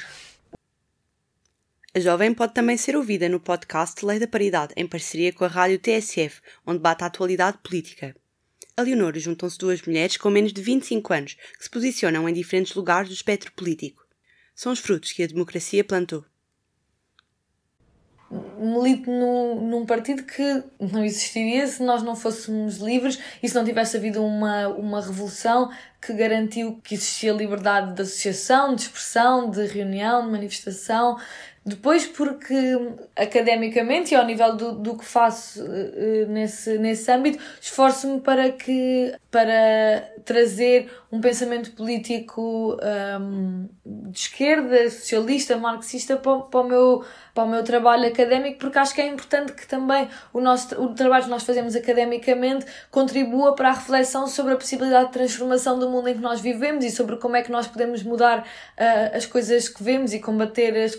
A 1.97 2.01
jovem 2.01 2.35
pode 2.35 2.53
também 2.53 2.77
ser 2.77 2.97
ouvida 2.97 3.29
no 3.29 3.39
podcast 3.39 4.05
Lei 4.05 4.19
da 4.19 4.27
Paridade, 4.27 4.75
em 4.77 4.85
parceria 4.85 5.33
com 5.33 5.45
a 5.45 5.49
rádio 5.49 5.79
TSF, 5.79 6.41
onde 6.67 6.81
bate 6.81 7.05
a 7.05 7.07
atualidade 7.07 7.59
política. 7.59 8.17
A 8.77 8.83
Leonor 8.83 9.17
juntam-se 9.17 9.57
duas 9.57 9.81
mulheres 9.81 10.17
com 10.17 10.29
menos 10.29 10.53
de 10.53 10.61
25 10.61 11.13
anos, 11.13 11.37
que 11.57 11.63
se 11.63 11.71
posicionam 11.71 12.29
em 12.29 12.35
diferentes 12.35 12.75
lugares 12.75 13.09
do 13.09 13.15
espectro 13.15 13.53
político. 13.53 14.05
São 14.57 14.73
os 14.73 14.81
frutos 14.81 15.13
que 15.13 15.23
a 15.23 15.27
democracia 15.29 15.85
plantou. 15.85 16.25
Milito 18.59 19.09
num 19.09 19.87
partido 19.87 20.25
que 20.25 20.65
não 20.81 21.05
existiria 21.05 21.65
se 21.69 21.81
nós 21.81 22.03
não 22.03 22.17
fôssemos 22.17 22.79
livres 22.79 23.21
e 23.41 23.49
se 23.49 23.55
não 23.55 23.65
tivesse 23.65 23.97
havido 23.97 24.25
uma, 24.25 24.67
uma 24.69 25.01
revolução 25.01 25.71
que 26.03 26.13
garantiu 26.13 26.81
que 26.83 26.97
existia 26.97 27.33
liberdade 27.33 27.95
de 27.95 28.03
associação, 28.03 28.75
de 28.75 28.83
expressão, 28.83 29.49
de 29.49 29.65
reunião, 29.67 30.25
de 30.25 30.33
manifestação, 30.33 31.17
depois, 31.67 32.07
porque 32.07 32.55
academicamente 33.17 34.13
e 34.13 34.17
ao 34.17 34.27
nível 34.27 34.55
do, 34.55 34.73
do 34.73 34.99
que 34.99 35.05
faço 35.05 35.65
uh, 35.65 36.27
nesse, 36.29 36.77
nesse 36.77 37.11
âmbito, 37.11 37.43
esforço-me 37.59 38.21
para 38.21 38.53
que 38.53 39.15
para 39.35 40.13
trazer 40.25 40.89
um 41.11 41.21
pensamento 41.21 41.73
político 41.73 42.79
um, 43.21 43.69
de 43.85 44.17
esquerda, 44.17 44.89
socialista, 44.89 45.57
marxista 45.57 46.17
para, 46.17 46.39
para, 46.39 46.61
o 46.61 46.69
meu, 46.69 47.05
para 47.35 47.43
o 47.43 47.49
meu 47.49 47.65
trabalho 47.65 48.07
académico, 48.07 48.61
porque 48.61 48.79
acho 48.79 48.95
que 48.95 49.01
é 49.01 49.09
importante 49.09 49.53
que 49.53 49.67
também 49.67 50.09
o, 50.33 50.41
nosso, 50.41 50.81
o 50.81 50.95
trabalho 50.95 51.25
que 51.25 51.31
nós 51.31 51.43
fazemos 51.43 51.75
academicamente 51.75 52.65
contribua 52.93 53.57
para 53.57 53.71
a 53.71 53.73
reflexão 53.73 54.29
sobre 54.29 54.53
a 54.53 54.57
possibilidade 54.57 55.07
de 55.07 55.15
transformação 55.15 55.81
do 55.81 55.91
mundo 55.91 56.09
em 56.11 56.15
que 56.15 56.23
nós 56.23 56.41
vivemos 56.41 56.85
e 56.85 56.93
sobre 56.93 57.17
como 57.17 57.35
é 57.35 57.43
que 57.43 57.51
nós 57.51 57.67
podemos 57.67 58.05
mudar 58.05 58.39
uh, 58.39 59.17
as 59.17 59.27
coisas 59.27 59.69
que 59.69 59.83
vemos 59.83 60.15
e 60.15 60.21
combater 60.21 60.77
as, 60.77 60.95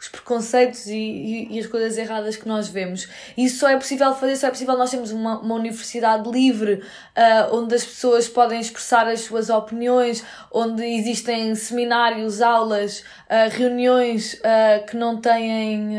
os 0.00 0.08
preconceitos 0.08 0.86
e, 0.86 0.96
e, 0.96 1.56
e, 1.56 1.60
as 1.60 1.66
coisas 1.66 1.98
erradas 1.98 2.34
que 2.34 2.48
nós 2.48 2.68
vemos. 2.68 3.06
Isso 3.36 3.58
só 3.58 3.68
é 3.68 3.76
possível 3.76 4.14
fazer, 4.14 4.34
só 4.36 4.46
é 4.46 4.50
possível 4.50 4.76
nós 4.78 4.90
termos 4.90 5.12
uma, 5.12 5.38
uma 5.40 5.54
universidade 5.54 6.26
livre, 6.30 6.82
uh, 7.16 7.54
onde 7.54 7.74
as 7.74 7.84
pessoas 7.84 8.26
podem 8.26 8.58
expressar 8.58 9.06
as 9.06 9.20
suas 9.20 9.50
opiniões, 9.50 10.24
onde 10.50 10.82
existem 10.82 11.54
seminários, 11.54 12.40
aulas, 12.40 13.00
uh, 13.00 13.50
reuniões 13.50 14.34
uh, 14.34 14.86
que 14.86 14.96
não 14.96 15.20
têm 15.20 15.98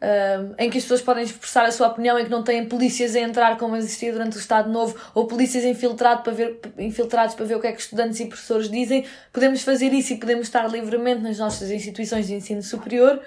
Uh, 0.00 0.54
em 0.58 0.70
que 0.70 0.78
as 0.78 0.84
pessoas 0.84 1.02
podem 1.02 1.24
expressar 1.24 1.66
a 1.66 1.70
sua 1.70 1.88
opinião, 1.88 2.18
em 2.18 2.24
que 2.24 2.30
não 2.30 2.42
têm 2.42 2.64
polícias 2.64 3.14
a 3.14 3.20
entrar 3.20 3.58
como 3.58 3.76
existia 3.76 4.10
durante 4.10 4.38
o 4.38 4.40
Estado 4.40 4.70
Novo, 4.70 4.96
ou 5.14 5.26
polícias 5.26 5.62
infiltrado 5.62 6.22
para 6.22 6.32
ver, 6.32 6.58
infiltrados 6.78 7.34
para 7.34 7.44
ver 7.44 7.56
o 7.56 7.60
que 7.60 7.66
é 7.66 7.72
que 7.72 7.82
estudantes 7.82 8.18
e 8.18 8.24
professores 8.24 8.70
dizem, 8.70 9.04
podemos 9.30 9.62
fazer 9.62 9.92
isso 9.92 10.14
e 10.14 10.16
podemos 10.16 10.46
estar 10.46 10.66
livremente 10.68 11.20
nas 11.20 11.38
nossas 11.38 11.70
instituições 11.70 12.26
de 12.26 12.34
ensino 12.34 12.62
superior, 12.62 13.20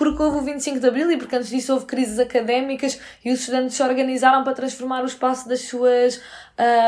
porque 0.00 0.22
houve 0.22 0.38
o 0.38 0.40
25 0.40 0.80
de 0.80 0.88
Abril 0.88 1.12
e 1.12 1.18
porque 1.18 1.36
antes 1.36 1.50
disso 1.50 1.74
houve 1.74 1.84
crises 1.84 2.18
académicas 2.18 2.98
e 3.22 3.30
os 3.30 3.40
estudantes 3.40 3.76
se 3.76 3.82
organizaram 3.82 4.42
para 4.42 4.54
transformar 4.54 5.02
o 5.02 5.06
espaço 5.06 5.46
das 5.46 5.60
suas, 5.60 6.22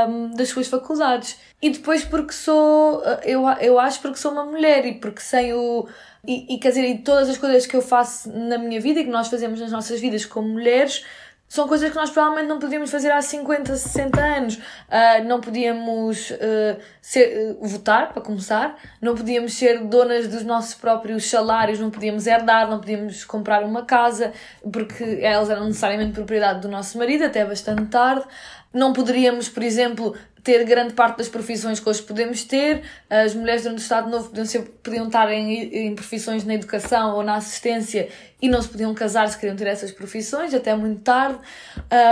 um, 0.09 0.31
das 0.35 0.49
suas 0.49 0.67
faculdades. 0.67 1.39
E 1.61 1.69
depois 1.69 2.03
porque 2.07 2.33
sou, 2.33 3.03
eu, 3.23 3.47
eu 3.61 3.79
acho 3.79 4.01
porque 4.01 4.17
sou 4.17 4.33
uma 4.33 4.47
mulher 4.47 4.87
e 4.87 4.95
porque 4.95 5.21
sem 5.21 5.53
o 5.53 5.87
e, 6.27 6.55
e 6.55 6.59
quer 6.59 6.71
dizer, 6.71 6.89
e 6.89 6.99
todas 6.99 7.29
as 7.29 7.37
coisas 7.37 7.67
que 7.67 7.77
eu 7.77 7.83
faço 7.83 8.31
na 8.33 8.57
minha 8.57 8.81
vida 8.81 9.01
e 9.01 9.05
que 9.05 9.11
nós 9.11 9.29
fazemos 9.29 9.61
nas 9.61 9.71
nossas 9.71 10.01
vidas 10.01 10.25
como 10.25 10.49
mulheres 10.49 11.05
são 11.53 11.69
coisas 11.69 11.91
que 11.91 11.97
nós 11.97 12.09
provavelmente 12.09 12.49
não 12.49 12.59
podíamos 12.59 12.91
fazer 12.91 13.11
há 13.11 13.21
50, 13.21 13.77
60 13.77 14.19
anos. 14.19 14.55
Uh, 14.57 15.23
não 15.27 15.39
podíamos 15.39 16.31
uh, 16.31 16.81
ser, 17.03 17.57
uh, 17.61 17.69
votar, 17.69 18.11
para 18.11 18.23
começar, 18.23 18.75
não 19.03 19.15
podíamos 19.15 19.53
ser 19.53 19.85
donas 19.85 20.27
dos 20.29 20.45
nossos 20.45 20.73
próprios 20.73 21.29
salários, 21.29 21.79
não 21.79 21.91
podíamos 21.91 22.27
herdar, 22.27 22.71
não 22.71 22.81
podíamos 22.81 23.27
comprar 23.27 23.65
uma 23.65 23.85
casa, 23.85 24.33
porque 24.73 25.19
elas 25.21 25.51
eram 25.51 25.67
necessariamente 25.67 26.13
propriedade 26.13 26.63
do 26.63 26.69
nosso 26.69 26.97
marido, 26.97 27.25
até 27.25 27.45
bastante 27.45 27.85
tarde. 27.85 28.25
Não 28.73 28.93
poderíamos, 28.93 29.49
por 29.49 29.63
exemplo, 29.63 30.15
ter 30.43 30.65
grande 30.65 30.95
parte 30.95 31.19
das 31.19 31.29
profissões 31.29 31.79
que 31.79 31.89
hoje 31.89 32.03
podemos 32.03 32.45
ter. 32.45 32.83
As 33.09 33.35
mulheres 33.35 33.63
durante 33.63 33.79
o 33.79 33.83
Estado 33.83 34.11
Novo 34.11 34.29
podiam, 34.29 34.47
ser, 34.47 34.63
podiam 34.83 35.07
estar 35.07 35.31
em, 35.31 35.89
em 35.89 35.95
profissões 35.95 36.45
na 36.45 36.55
educação 36.55 37.15
ou 37.15 37.23
na 37.23 37.37
assistência 37.37 38.09
e 38.41 38.49
não 38.49 38.61
se 38.61 38.69
podiam 38.69 38.93
casar 38.93 39.29
se 39.29 39.39
queriam 39.39 39.57
ter 39.57 39.69
essas 39.69 39.93
profissões, 39.93 40.53
até 40.53 40.75
muito 40.75 41.03
tarde. 41.03 41.39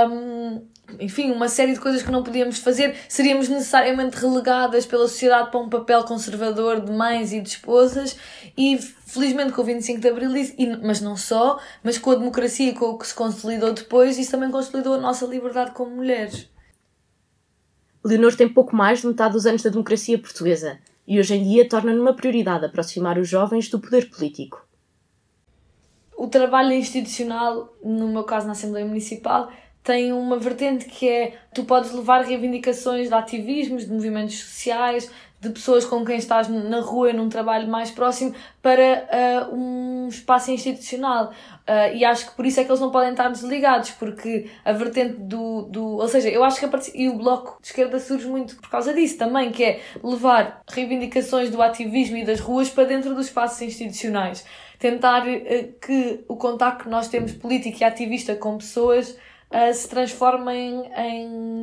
Um, 0.09 0.63
enfim, 0.99 1.31
uma 1.31 1.49
série 1.49 1.75
de 1.75 1.81
coisas 1.81 2.03
que 2.03 2.11
não 2.11 2.23
podíamos 2.23 2.59
fazer. 2.59 2.97
Seríamos 3.09 3.49
necessariamente 3.49 4.17
relegadas 4.17 4.87
pela 4.87 5.07
sociedade 5.07 5.51
para 5.51 5.61
um 5.61 5.69
papel 5.69 6.03
conservador 6.05 6.81
de 6.81 6.91
mães 6.91 7.33
e 7.33 7.41
de 7.41 7.49
esposas. 7.49 8.17
E 8.57 8.79
felizmente 8.79 9.53
com 9.53 9.63
o 9.63 9.65
25 9.65 10.01
de 10.01 10.09
Abril, 10.09 10.37
e, 10.37 10.77
mas 10.83 11.01
não 11.01 11.17
só, 11.17 11.61
mas 11.83 11.99
com 11.99 12.13
a 12.13 12.15
democracia 12.15 12.71
e 12.71 12.75
com 12.75 12.87
o 12.87 12.99
que 12.99 13.07
se 13.07 13.15
consolidou 13.15 13.73
depois, 13.73 14.19
isso 14.19 14.31
também 14.31 14.51
consolidou 14.51 14.95
a 14.95 14.99
nossa 14.99 15.27
liberdade 15.27 15.73
como 15.73 15.95
mulheres. 15.95 16.49
Leonor 18.05 18.35
tem 18.35 18.49
pouco 18.49 18.75
mais 18.75 19.01
de 19.01 19.07
metade 19.07 19.35
dos 19.35 19.47
anos 19.47 19.63
da 19.63 19.71
democracia 19.71 20.19
portuguesa 20.19 20.79
e 21.07 21.19
hoje 21.19 21.35
em 21.35 21.45
dia 21.45 21.69
torna 21.69 21.93
numa 21.93 22.15
prioridade 22.15 22.65
aproximar 22.65 23.19
os 23.19 23.29
jovens 23.29 23.69
do 23.69 23.81
poder 23.81 24.09
político. 24.09 24.65
O 26.17 26.29
trabalho 26.29 26.73
institucional, 26.73 27.75
no 27.83 28.09
meu 28.09 28.25
caso 28.25 28.47
na 28.47 28.53
Assembleia 28.53 28.87
Municipal, 28.87 29.51
tem 29.83 30.13
uma 30.13 30.39
vertente 30.39 30.85
que 30.85 31.09
é 31.09 31.39
tu 31.55 31.65
podes 31.65 31.93
levar 31.93 32.23
reivindicações 32.23 33.09
de 33.09 33.15
ativismos, 33.15 33.87
de 33.87 33.93
movimentos 33.93 34.39
sociais, 34.39 35.11
de 35.41 35.49
pessoas 35.49 35.87
com 35.87 36.05
quem 36.05 36.19
estás 36.19 36.49
na 36.49 36.81
rua 36.81 37.15
num 37.15 37.31
trabalho 37.31 37.67
mais 37.67 37.91
próximo 37.91 38.35
para 38.61 39.49
uh, 39.51 39.55
um 39.55 40.07
espaço 40.09 40.51
institucional. 40.51 41.33
Uh, 41.67 41.97
e 41.97 42.05
acho 42.05 42.29
que 42.29 42.37
por 42.37 42.45
isso 42.45 42.61
é 42.61 42.65
que 42.65 42.71
eles 42.71 42.81
não 42.81 42.91
podem 42.91 43.13
estar 43.13 43.29
desligados, 43.31 43.93
porque 43.93 44.51
a 44.63 44.73
vertente 44.73 45.15
do. 45.15 45.63
do 45.63 45.83
ou 45.97 46.09
seja, 46.09 46.29
eu 46.29 46.45
acho 46.45 46.61
que 46.61 46.67
a 46.67 46.81
e 46.95 47.09
o 47.09 47.17
Bloco 47.17 47.59
de 47.63 47.69
Esquerda 47.69 47.99
surge 47.99 48.27
muito 48.27 48.57
por 48.57 48.69
causa 48.69 48.93
disso 48.93 49.17
também, 49.17 49.51
que 49.51 49.65
é 49.65 49.81
levar 50.05 50.61
reivindicações 50.69 51.49
do 51.49 51.63
ativismo 51.63 52.19
e 52.19 52.25
das 52.25 52.39
ruas 52.39 52.69
para 52.69 52.85
dentro 52.85 53.15
dos 53.15 53.27
espaços 53.27 53.63
institucionais. 53.63 54.45
Tentar 54.79 55.27
uh, 55.27 55.73
que 55.81 56.23
o 56.29 56.37
contacto 56.37 56.85
que 56.85 56.91
nós 56.91 57.09
temos 57.09 57.33
político 57.33 57.79
e 57.81 57.85
ativista 57.85 58.35
com 58.35 58.59
pessoas 58.59 59.17
uh, 59.51 59.75
se 59.75 59.89
transformem 59.89 60.91
em 60.97 61.61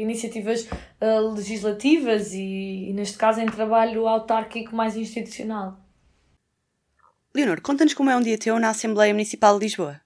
iniciativas 0.00 0.68
uh, 1.00 1.32
legislativas 1.34 2.32
e, 2.32 2.90
e, 2.90 2.92
neste 2.92 3.16
caso, 3.16 3.40
em 3.40 3.46
trabalho 3.46 4.06
autárquico 4.06 4.74
mais 4.74 4.96
institucional. 4.96 5.78
Leonor, 7.34 7.60
conta-nos 7.60 7.94
como 7.94 8.10
é 8.10 8.16
um 8.16 8.22
dia 8.22 8.38
teu 8.38 8.58
na 8.58 8.70
Assembleia 8.70 9.12
Municipal 9.12 9.58
de 9.58 9.66
Lisboa. 9.66 10.00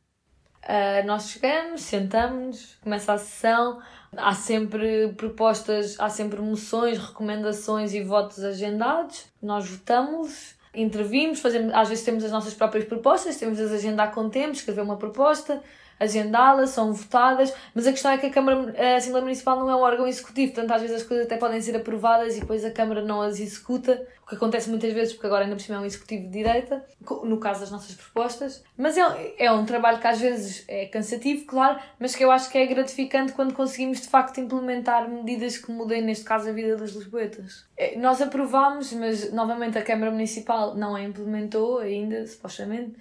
Uh, 0.64 1.04
nós 1.06 1.30
chegamos, 1.30 1.82
sentamos, 1.82 2.76
começa 2.82 3.12
a 3.12 3.18
sessão, 3.18 3.80
há 4.16 4.34
sempre 4.34 5.12
propostas, 5.16 5.98
há 5.98 6.08
sempre 6.08 6.40
moções, 6.40 6.98
recomendações 6.98 7.94
e 7.94 8.02
votos 8.02 8.44
agendados. 8.44 9.24
Nós 9.42 9.68
votamos, 9.68 10.54
intervimos, 10.74 11.40
fazemos, 11.40 11.74
às 11.74 11.88
vezes 11.88 12.04
temos 12.04 12.22
as 12.22 12.30
nossas 12.30 12.54
próprias 12.54 12.84
propostas, 12.84 13.36
temos 13.36 13.58
as 13.58 13.72
agendar 13.72 14.12
com 14.12 14.28
tempo, 14.28 14.52
escrever 14.52 14.82
uma 14.82 14.96
proposta, 14.96 15.60
agendá-las, 16.02 16.70
são 16.70 16.92
votadas, 16.92 17.52
mas 17.74 17.86
a 17.86 17.92
questão 17.92 18.10
é 18.10 18.18
que 18.18 18.26
a 18.26 18.30
Câmara, 18.30 18.74
a 18.76 18.96
Assembleia 18.96 19.24
Municipal 19.24 19.58
não 19.58 19.70
é 19.70 19.76
um 19.76 19.80
órgão 19.80 20.06
executivo, 20.06 20.52
portanto 20.52 20.72
às 20.72 20.82
vezes 20.82 20.96
as 20.96 21.02
coisas 21.02 21.26
até 21.26 21.36
podem 21.36 21.60
ser 21.60 21.76
aprovadas 21.76 22.36
e 22.36 22.40
depois 22.40 22.64
a 22.64 22.70
Câmara 22.70 23.02
não 23.02 23.22
as 23.22 23.40
executa, 23.40 24.06
o 24.24 24.28
que 24.28 24.36
acontece 24.36 24.68
muitas 24.68 24.92
vezes 24.92 25.12
porque 25.12 25.26
agora 25.26 25.44
ainda 25.44 25.56
por 25.56 25.62
cima 25.62 25.78
é 25.78 25.80
um 25.80 25.84
executivo 25.84 26.24
de 26.24 26.30
direita, 26.30 26.84
no 27.24 27.38
caso 27.38 27.60
das 27.60 27.70
nossas 27.70 27.94
propostas, 27.94 28.62
mas 28.76 28.96
é, 28.96 29.34
é 29.38 29.52
um 29.52 29.64
trabalho 29.64 29.98
que 29.98 30.06
às 30.06 30.20
vezes 30.20 30.64
é 30.68 30.86
cansativo, 30.86 31.44
claro, 31.46 31.78
mas 31.98 32.14
que 32.14 32.24
eu 32.24 32.30
acho 32.30 32.50
que 32.50 32.58
é 32.58 32.66
gratificante 32.66 33.32
quando 33.32 33.54
conseguimos 33.54 34.00
de 34.00 34.08
facto 34.08 34.40
implementar 34.40 35.08
medidas 35.08 35.58
que 35.58 35.70
mudem, 35.70 36.02
neste 36.02 36.24
caso, 36.24 36.48
a 36.48 36.52
vida 36.52 36.76
das 36.76 36.90
lisboetas. 36.92 37.64
É, 37.76 37.96
nós 37.96 38.20
aprovámos, 38.20 38.92
mas 38.92 39.32
novamente 39.32 39.78
a 39.78 39.82
Câmara 39.82 40.10
Municipal 40.10 40.74
não 40.74 40.94
a 40.94 41.02
implementou 41.02 41.78
ainda, 41.78 42.26
supostamente, 42.26 42.94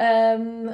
um, 0.00 0.68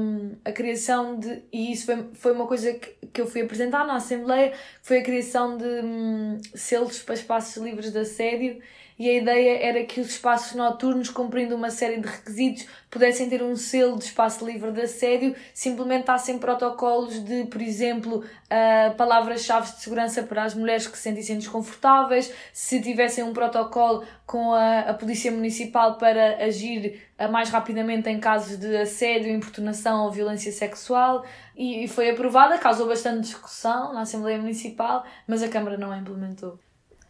um, 0.00 0.36
a 0.44 0.52
criação 0.52 1.18
de. 1.18 1.42
E 1.52 1.72
isso 1.72 1.86
foi, 1.86 2.10
foi 2.14 2.32
uma 2.32 2.46
coisa 2.46 2.74
que, 2.74 2.94
que 3.12 3.20
eu 3.20 3.26
fui 3.26 3.42
apresentar 3.42 3.86
na 3.86 3.96
Assembleia, 3.96 4.52
foi 4.82 4.98
a 4.98 5.02
criação 5.02 5.56
de 5.56 5.64
um, 5.64 6.38
selos 6.54 7.02
para 7.02 7.14
espaços 7.14 7.62
livres 7.62 7.92
de 7.92 7.98
assédio 7.98 8.60
e 8.98 9.10
a 9.10 9.14
ideia 9.14 9.58
era 9.62 9.84
que 9.84 10.00
os 10.00 10.08
espaços 10.08 10.54
noturnos, 10.54 11.10
cumprindo 11.10 11.54
uma 11.54 11.70
série 11.70 12.00
de 12.00 12.08
requisitos, 12.08 12.66
pudessem 12.90 13.28
ter 13.28 13.42
um 13.42 13.54
selo 13.54 13.98
de 13.98 14.04
espaço 14.04 14.46
livre 14.46 14.72
de 14.72 14.80
assédio 14.80 15.36
se 15.52 15.68
implementassem 15.68 16.38
protocolos 16.38 17.22
de, 17.22 17.44
por 17.44 17.60
exemplo, 17.60 18.24
uh, 18.24 18.94
palavras-chave 18.96 19.70
de 19.70 19.82
segurança 19.82 20.22
para 20.22 20.44
as 20.44 20.54
mulheres 20.54 20.86
que 20.86 20.96
se 20.96 21.02
sentissem 21.02 21.36
desconfortáveis, 21.36 22.32
se 22.54 22.80
tivessem 22.80 23.22
um 23.22 23.34
protocolo 23.34 24.02
com 24.24 24.54
a, 24.54 24.80
a 24.80 24.94
Polícia 24.94 25.30
Municipal 25.30 25.98
para 25.98 26.42
agir 26.42 27.02
uh, 27.18 27.30
mais 27.30 27.50
rapidamente 27.50 28.08
em 28.08 28.18
casos 28.18 28.56
de 28.56 28.76
assédio, 28.78 29.30
importunação 29.30 30.04
ou 30.04 30.10
violência 30.10 30.50
sexual. 30.50 31.22
E, 31.54 31.84
e 31.84 31.88
foi 31.88 32.08
aprovada, 32.10 32.56
causou 32.56 32.88
bastante 32.88 33.20
discussão 33.20 33.92
na 33.92 34.00
Assembleia 34.00 34.38
Municipal, 34.38 35.04
mas 35.26 35.42
a 35.42 35.48
Câmara 35.48 35.76
não 35.76 35.92
a 35.92 35.98
implementou. 35.98 36.58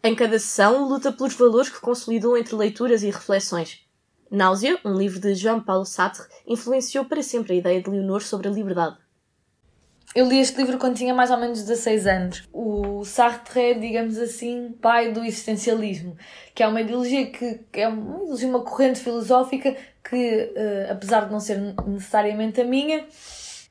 Em 0.07 0.15
cada 0.15 0.39
sessão, 0.39 0.87
luta 0.87 1.11
pelos 1.11 1.33
valores 1.33 1.67
que 1.67 1.81
consolidou 1.81 2.37
entre 2.37 2.55
leituras 2.55 3.03
e 3.03 3.07
reflexões. 3.07 3.85
Náusea, 4.31 4.79
um 4.85 4.93
livro 4.93 5.19
de 5.19 5.35
Jean 5.35 5.59
Paulo 5.59 5.83
Sartre, 5.83 6.25
influenciou 6.47 7.03
para 7.03 7.21
sempre 7.21 7.51
a 7.51 7.55
ideia 7.57 7.81
de 7.81 7.89
Leonor 7.89 8.21
sobre 8.21 8.47
a 8.47 8.51
liberdade. 8.51 8.95
Eu 10.15 10.29
li 10.29 10.39
este 10.39 10.55
livro 10.55 10.77
quando 10.77 10.95
tinha 10.95 11.13
mais 11.13 11.29
ou 11.29 11.35
menos 11.35 11.61
16 11.61 12.07
anos. 12.07 12.43
O 12.53 13.03
Sartre 13.03 13.59
é, 13.59 13.73
digamos 13.73 14.17
assim, 14.17 14.73
pai 14.81 15.11
do 15.11 15.25
existencialismo, 15.25 16.15
que 16.55 16.63
é 16.63 16.67
uma 16.69 16.79
ideologia 16.79 17.25
que 17.25 17.65
é 17.73 17.89
uma, 17.89 18.15
ideologia, 18.15 18.47
uma 18.47 18.61
corrente 18.61 19.01
filosófica 19.01 19.75
que, 20.09 20.53
uh, 20.55 20.93
apesar 20.93 21.25
de 21.25 21.33
não 21.33 21.41
ser 21.41 21.59
necessariamente 21.85 22.61
a 22.61 22.63
minha, 22.63 23.05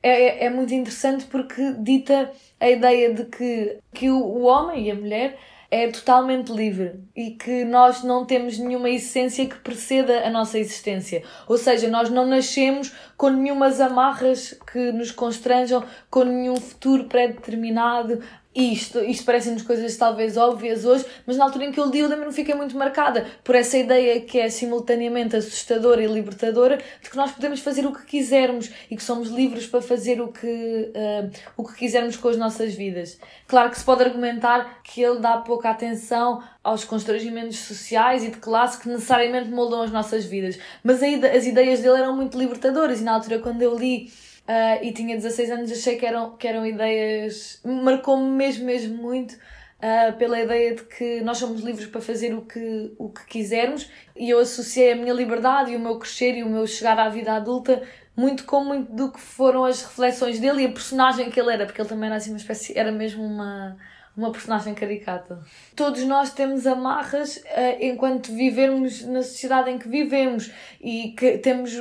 é, 0.03 0.45
é 0.45 0.49
muito 0.51 0.71
interessante 0.71 1.25
porque 1.25 1.73
dita 1.79 2.31
a 2.59 2.69
ideia 2.69 3.11
de 3.11 3.25
que, 3.25 3.79
que 3.91 4.11
o, 4.11 4.23
o 4.23 4.43
homem 4.43 4.85
e 4.85 4.91
a 4.91 4.95
mulher 4.95 5.39
é 5.69 5.87
totalmente 5.89 6.51
livre 6.51 6.99
e 7.15 7.31
que 7.31 7.65
nós 7.65 8.03
não 8.03 8.25
temos 8.25 8.57
nenhuma 8.57 8.89
essência 8.89 9.45
que 9.45 9.57
preceda 9.57 10.25
a 10.25 10.29
nossa 10.29 10.57
existência. 10.57 11.23
Ou 11.47 11.57
seja, 11.57 11.89
nós 11.89 12.09
não 12.09 12.25
nascemos 12.25 12.93
com 13.17 13.29
nenhumas 13.29 13.81
amarras 13.81 14.57
que 14.71 14.91
nos 14.91 15.11
constranjam, 15.11 15.83
com 16.09 16.23
nenhum 16.23 16.55
futuro 16.55 17.05
pré-determinado 17.05 18.21
isto, 18.57 18.99
isto 18.99 19.23
parecem-nos 19.23 19.61
coisas 19.61 19.95
talvez 19.97 20.35
óbvias 20.35 20.83
hoje, 20.83 21.05
mas 21.27 21.37
na 21.37 21.45
altura 21.45 21.65
em 21.65 21.71
que 21.71 21.79
eu 21.79 21.85
li 21.85 21.99
eu 21.99 22.09
lembro-me 22.09 22.33
fiquei 22.33 22.55
muito 22.55 22.75
marcada 22.75 23.27
por 23.43 23.53
essa 23.53 23.77
ideia 23.77 24.19
que 24.21 24.39
é 24.39 24.49
simultaneamente 24.49 25.35
assustadora 25.35 26.03
e 26.03 26.07
libertadora 26.07 26.79
de 27.01 27.09
que 27.09 27.15
nós 27.15 27.31
podemos 27.31 27.59
fazer 27.59 27.85
o 27.85 27.93
que 27.93 28.03
quisermos 28.05 28.71
e 28.89 28.95
que 28.95 29.03
somos 29.03 29.29
livres 29.29 29.67
para 29.67 29.79
fazer 29.79 30.19
o 30.19 30.29
que, 30.29 30.47
uh, 30.47 31.29
o 31.55 31.63
que 31.63 31.75
quisermos 31.75 32.17
com 32.17 32.29
as 32.29 32.37
nossas 32.37 32.73
vidas. 32.73 33.19
Claro 33.47 33.69
que 33.69 33.77
se 33.77 33.85
pode 33.85 34.03
argumentar 34.03 34.81
que 34.83 35.03
ele 35.03 35.19
dá 35.19 35.37
pouca 35.37 35.69
atenção 35.69 36.41
aos 36.63 36.83
constrangimentos 36.83 37.59
sociais 37.59 38.23
e 38.23 38.31
de 38.31 38.37
classe 38.37 38.79
que 38.79 38.89
necessariamente 38.89 39.49
moldam 39.49 39.83
as 39.83 39.91
nossas 39.91 40.25
vidas, 40.25 40.57
mas 40.83 41.01
as 41.03 41.45
ideias 41.45 41.81
dele 41.81 41.99
eram 41.99 42.15
muito 42.15 42.37
libertadoras 42.37 42.99
e 43.01 43.03
na 43.03 43.13
altura 43.13 43.39
quando 43.39 43.61
eu 43.61 43.77
li 43.77 44.11
uh, 44.47 44.83
e 44.83 44.91
tinha 44.91 45.15
16 45.15 45.51
anos, 45.51 45.71
achei 45.71 45.97
que 45.97 46.05
eram, 46.05 46.35
que 46.37 46.47
eram 46.47 46.65
ideias. 46.65 47.61
marcou-me 47.63 48.29
mesmo, 48.29 48.65
mesmo 48.65 48.95
muito. 48.95 49.35
Uh, 49.77 50.17
pela 50.17 50.39
ideia 50.39 50.73
de 50.73 50.83
que 50.85 51.21
nós 51.21 51.37
somos 51.37 51.61
livres 51.61 51.85
para 51.85 52.01
fazer 52.01 52.33
o 52.33 52.41
que, 52.41 52.95
o 52.97 53.09
que 53.09 53.27
quisermos 53.27 53.87
e 54.15 54.27
eu 54.27 54.39
associei 54.39 54.93
a 54.93 54.95
minha 54.95 55.13
liberdade 55.13 55.71
e 55.71 55.75
o 55.75 55.79
meu 55.79 55.99
crescer 55.99 56.35
e 56.35 56.41
o 56.41 56.49
meu 56.49 56.65
chegar 56.65 56.97
à 56.97 57.07
vida 57.09 57.33
adulta 57.33 57.83
muito 58.15 58.43
com 58.45 58.63
muito 58.63 58.91
do 58.91 59.11
que 59.11 59.19
foram 59.19 59.63
as 59.63 59.83
reflexões 59.83 60.39
dele 60.39 60.63
e 60.63 60.65
a 60.65 60.71
personagem 60.71 61.29
que 61.29 61.39
ele 61.39 61.53
era, 61.53 61.67
porque 61.67 61.79
ele 61.79 61.87
também 61.87 62.07
era 62.07 62.15
assim 62.15 62.31
uma 62.31 62.39
espécie, 62.39 62.75
era 62.75 62.91
mesmo 62.91 63.23
uma, 63.23 63.77
uma 64.15 64.31
personagem 64.31 64.73
caricata. 64.73 65.43
Todos 65.75 66.03
nós 66.05 66.33
temos 66.33 66.65
amarras 66.65 67.37
uh, 67.37 67.77
enquanto 67.79 68.33
vivemos 68.33 69.03
na 69.03 69.21
sociedade 69.21 69.69
em 69.69 69.77
que 69.77 69.87
vivemos 69.87 70.51
e 70.81 71.13
que 71.15 71.37
temos 71.37 71.71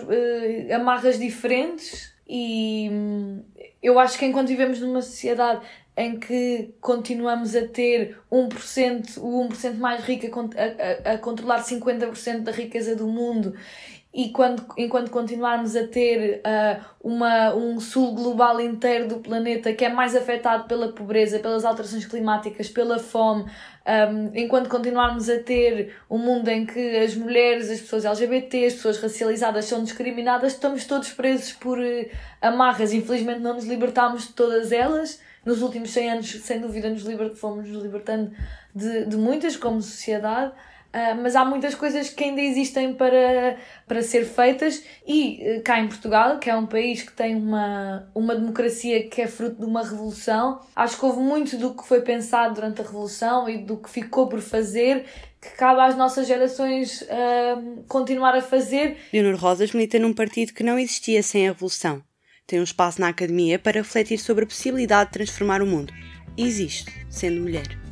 amarras 0.71 1.19
diferentes 1.19 2.15
e 2.29 2.89
hum, 2.91 3.43
eu 3.83 3.99
acho 3.99 4.19
que 4.19 4.27
enquanto 4.27 4.49
vivemos 4.49 4.81
numa 4.81 5.03
sociedade 5.03 5.65
em 5.97 6.19
que 6.19 6.75
continuamos 6.81 7.57
a 7.57 7.67
ter 7.67 8.19
1%, 8.31 9.17
o 9.19 9.49
1% 9.49 9.75
mais 9.77 10.05
rico 10.05 10.27
a, 10.55 11.11
a, 11.11 11.15
a 11.15 11.19
controlar 11.19 11.63
50% 11.63 12.41
da 12.41 12.53
riqueza 12.53 12.95
do 12.95 13.07
mundo 13.07 13.55
e 14.17 14.31
quando, 14.31 14.65
enquanto 14.79 15.11
continuarmos 15.11 15.77
a 15.77 15.87
ter 15.87 16.41
uh, 16.41 16.83
uma, 17.05 17.55
um 17.55 17.79
sul 17.79 18.15
global 18.15 18.59
inteiro 18.59 19.09
do 19.09 19.17
planeta 19.17 19.75
que 19.75 19.85
é 19.85 19.91
mais 19.91 20.17
afetado 20.17 20.67
pela 20.67 20.91
pobreza, 20.91 21.39
pelas 21.39 21.67
alterações 21.67 22.07
climáticas, 22.07 22.71
pela 22.71 22.99
fome, 22.99 23.45
um, 23.45 24.31
enquanto 24.35 24.71
continuarmos 24.71 25.29
a 25.29 25.39
ter 25.41 25.95
um 26.09 26.17
mundo 26.17 26.49
em 26.49 26.65
que 26.65 26.97
as 26.97 27.15
mulheres, 27.15 27.71
as 27.71 27.79
pessoas 27.79 28.07
LGBT, 28.07 28.65
as 28.65 28.73
pessoas 28.73 28.99
racializadas 29.03 29.67
são 29.67 29.85
discriminadas, 29.85 30.55
estamos 30.55 30.87
todos 30.87 31.11
presos 31.11 31.53
por 31.53 31.79
uh, 31.79 32.07
amarras. 32.41 32.95
Infelizmente 32.95 33.41
não 33.41 33.53
nos 33.53 33.67
libertámos 33.67 34.29
de 34.29 34.33
todas 34.33 34.73
elas. 34.73 35.21
Nos 35.45 35.61
últimos 35.61 35.91
100 35.91 36.11
anos, 36.11 36.31
sem 36.41 36.59
dúvida, 36.59 36.89
nos 36.89 37.03
libert 37.03 37.37
fomos 37.37 37.69
nos 37.69 37.83
libertando 37.83 38.33
de, 38.75 39.05
de 39.05 39.17
muitas 39.19 39.59
como 39.59 39.83
sociedade. 39.83 40.53
Uh, 40.97 41.15
mas 41.21 41.37
há 41.37 41.45
muitas 41.45 41.75
coisas 41.75 42.09
que 42.09 42.25
ainda 42.25 42.41
existem 42.41 42.95
para, 42.95 43.59
para 43.87 44.01
ser 44.01 44.25
feitas 44.25 44.83
e 45.07 45.59
uh, 45.59 45.63
cá 45.63 45.79
em 45.79 45.89
Portugal, 45.89 46.39
que 46.39 46.49
é 46.49 46.57
um 46.57 46.65
país 46.65 47.03
que 47.03 47.13
tem 47.13 47.37
uma, 47.37 48.11
uma 48.15 48.35
democracia 48.35 49.07
que 49.07 49.21
é 49.21 49.27
fruto 49.27 49.57
de 49.57 49.67
uma 49.67 49.83
revolução, 49.83 50.59
acho 50.75 50.99
que 50.99 51.05
houve 51.05 51.21
muito 51.21 51.59
do 51.59 51.75
que 51.75 51.87
foi 51.87 52.01
pensado 52.01 52.55
durante 52.55 52.81
a 52.81 52.85
revolução 52.85 53.47
e 53.47 53.59
do 53.59 53.77
que 53.77 53.91
ficou 53.91 54.27
por 54.27 54.41
fazer 54.41 55.05
que 55.39 55.51
cabe 55.51 55.83
às 55.83 55.95
nossas 55.95 56.27
gerações 56.27 57.03
uh, 57.03 57.85
continuar 57.87 58.35
a 58.35 58.41
fazer. 58.41 58.97
Leonor 59.13 59.39
Rosas 59.39 59.73
milita 59.73 59.99
num 59.99 60.15
partido 60.15 60.55
que 60.55 60.65
não 60.65 60.79
existia 60.79 61.23
sem 61.23 61.47
a 61.47 61.53
revolução. 61.53 62.03
Tem 62.47 62.59
um 62.59 62.65
espaço 62.65 63.03
na 63.03 63.09
academia 63.09 63.59
para 63.59 63.83
refletir 63.83 64.17
sobre 64.19 64.45
a 64.45 64.47
possibilidade 64.47 65.11
de 65.11 65.19
transformar 65.19 65.61
o 65.61 65.67
mundo. 65.67 65.93
Existe, 66.39 66.91
sendo 67.11 67.43
mulher. 67.43 67.86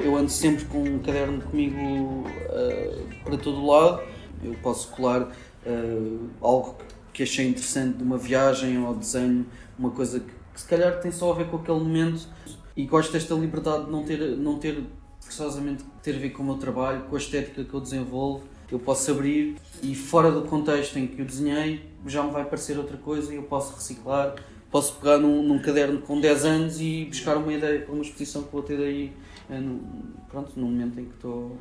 Eu 0.00 0.16
ando 0.16 0.30
sempre 0.30 0.64
com 0.66 0.82
um 0.82 0.98
caderno 1.00 1.42
comigo 1.42 1.76
uh, 1.78 3.24
para 3.24 3.36
todo 3.36 3.64
lado. 3.66 4.02
Eu 4.42 4.54
posso 4.62 4.88
colar 4.88 5.22
uh, 5.22 6.30
algo 6.40 6.76
que 7.12 7.22
achei 7.22 7.48
interessante 7.48 7.98
de 7.98 8.04
uma 8.04 8.16
viagem 8.16 8.78
ou 8.84 8.94
desenho, 8.94 9.44
uma 9.78 9.90
coisa 9.90 10.20
que, 10.20 10.26
que, 10.54 10.60
se 10.60 10.66
calhar 10.66 11.00
tem 11.00 11.10
só 11.10 11.32
a 11.32 11.34
ver 11.34 11.46
com 11.48 11.56
aquele 11.56 11.78
momento. 11.78 12.28
E 12.76 12.84
gosto 12.86 13.12
desta 13.12 13.34
liberdade 13.34 13.86
de 13.86 13.90
não 13.90 14.04
ter, 14.04 14.18
não 14.36 14.58
ter 14.58 14.84
forçosamente 15.20 15.84
ter 16.02 16.14
a 16.14 16.18
ver 16.18 16.30
com 16.30 16.42
o 16.42 16.46
meu 16.46 16.56
trabalho, 16.56 17.02
com 17.02 17.16
a 17.16 17.18
estética 17.18 17.64
que 17.64 17.74
eu 17.74 17.80
desenvolvo. 17.80 18.44
Eu 18.70 18.78
posso 18.78 19.10
abrir 19.10 19.56
e 19.82 19.94
fora 19.94 20.30
do 20.30 20.42
contexto 20.42 20.98
em 20.98 21.06
que 21.06 21.20
eu 21.20 21.24
desenhei 21.24 21.88
já 22.06 22.22
me 22.22 22.30
vai 22.30 22.44
parecer 22.44 22.78
outra 22.78 22.96
coisa 22.96 23.32
e 23.32 23.36
eu 23.36 23.42
posso 23.42 23.74
reciclar. 23.74 24.34
Posso 24.70 24.94
pegar 24.96 25.18
num, 25.18 25.42
num 25.42 25.58
caderno 25.58 26.00
com 26.00 26.20
10 26.20 26.44
anos 26.44 26.80
e 26.80 27.06
buscar 27.06 27.36
uma 27.36 27.52
ideia 27.52 27.80
para 27.80 27.92
uma 27.92 28.02
exposição 28.02 28.42
que 28.42 28.52
vou 28.52 28.62
ter 28.62 28.78
aí 28.78 29.06
é 29.06 29.27
no, 29.48 29.80
pronto, 30.28 30.52
no 30.56 30.66
momento 30.66 31.00
em 31.00 31.04
que 31.06 31.14
estou 31.14 31.56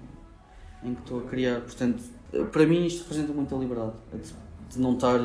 em 0.84 0.94
que 0.94 1.01
estou 1.01 1.20
a 1.20 1.24
criar. 1.24 1.62
Portanto, 1.62 2.03
para 2.51 2.65
mim 2.65 2.86
isto 2.86 3.03
representa 3.03 3.34
muita 3.34 3.56
liberdade, 3.56 3.94
de, 4.70 4.79
não 4.79 4.94
estar 4.94 5.20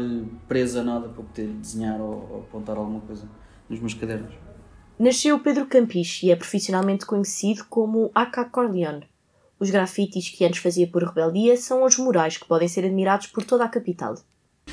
presa 0.49 0.81
a 0.81 0.85
nada 0.85 1.09
para 1.09 1.23
poder 1.23 1.49
desenhar 1.49 2.00
ou, 2.00 2.28
ou 2.31 2.40
apontar 2.40 2.76
alguma 2.76 3.00
coisa 3.00 3.28
nos 3.69 3.81
meus 3.81 3.95
cadernos. 3.95 4.33
Nasceu 4.99 5.39
Pedro 5.41 5.67
Campis 5.67 6.21
e 6.23 6.30
é 6.30 6.37
profissionalmente 6.37 7.04
conhecido 7.04 7.65
como 7.69 8.10
AK 8.15 8.50
Corleone. 8.50 9.04
Os 9.58 9.71
grafites 9.71 10.28
que 10.28 10.45
antes 10.45 10.60
fazia 10.60 10.87
por 10.87 11.02
rebeldia 11.02 11.56
são 11.56 11.84
os 11.84 11.97
murais 11.97 12.37
que 12.37 12.47
podem 12.47 12.69
ser 12.69 12.84
admirados 12.84 13.26
por 13.28 13.45
toda 13.45 13.65
a 13.65 13.69
capital. 13.69 14.15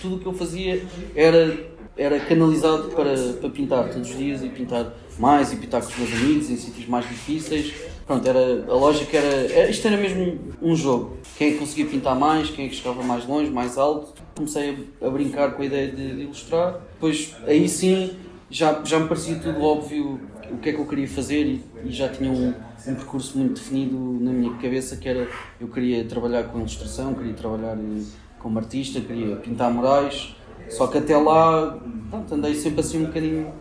Tudo 0.01 0.15
o 0.15 0.19
que 0.19 0.25
eu 0.25 0.33
fazia 0.33 0.85
era 1.15 1.78
era 1.99 2.17
canalizado 2.17 2.91
para, 2.91 3.13
para 3.33 3.49
pintar 3.49 3.89
todos 3.89 4.09
os 4.09 4.17
dias 4.17 4.41
e 4.41 4.47
pintar 4.47 4.93
mais 5.19 5.51
e 5.51 5.57
pintar 5.57 5.81
com 5.81 5.89
os 5.89 5.97
meus 5.97 6.13
amigos 6.13 6.49
em 6.49 6.55
sítios 6.55 6.87
mais 6.87 7.05
difíceis. 7.07 7.73
Pronto, 8.07 8.25
era, 8.27 8.39
a 8.39 8.73
lógica 8.73 9.17
era, 9.17 9.53
era, 9.53 9.69
Isto 9.69 9.85
era 9.85 9.97
mesmo 9.97 10.39
um 10.61 10.73
jogo. 10.75 11.17
Quem 11.37 11.49
é 11.49 11.51
que 11.51 11.57
conseguia 11.57 11.85
pintar 11.85 12.15
mais, 12.15 12.49
quem 12.49 12.65
é 12.65 12.69
que 12.69 12.75
chegava 12.75 13.03
mais 13.03 13.27
longe, 13.27 13.51
mais 13.51 13.77
alto. 13.77 14.13
Comecei 14.33 14.89
a, 15.01 15.07
a 15.07 15.09
brincar 15.09 15.51
com 15.51 15.61
a 15.61 15.65
ideia 15.65 15.91
de, 15.91 16.15
de, 16.15 16.21
ilustrar. 16.21 16.79
Depois, 16.93 17.35
aí 17.45 17.67
sim, 17.67 18.11
já, 18.49 18.81
já 18.85 18.97
me 18.97 19.09
parecia 19.09 19.35
tudo 19.35 19.61
óbvio 19.61 20.21
o 20.49 20.57
que 20.57 20.69
é 20.69 20.73
que 20.73 20.79
eu 20.79 20.85
queria 20.85 21.07
fazer 21.07 21.45
e, 21.45 21.63
e 21.83 21.91
já 21.91 22.07
tinha 22.07 22.31
um, 22.31 22.53
um 22.87 22.95
percurso 22.95 23.37
muito 23.37 23.55
definido 23.55 23.95
na 24.21 24.31
minha 24.31 24.53
cabeça 24.55 24.95
que 24.95 25.07
era 25.07 25.27
eu 25.59 25.67
queria 25.67 26.03
trabalhar 26.05 26.45
com 26.45 26.57
ilustração, 26.57 27.13
queria 27.13 27.33
trabalhar 27.33 27.77
eh, 27.77 28.01
como 28.39 28.57
artista, 28.57 28.99
queria 28.99 29.35
pintar 29.35 29.71
murais 29.71 30.33
só 30.69 30.87
que 30.87 30.97
até 30.97 31.17
lá, 31.17 31.77
pronto, 32.09 32.35
andei 32.35 32.53
sempre 32.53 32.81
assim 32.81 32.99
um 32.99 33.05
bocadinho 33.05 33.53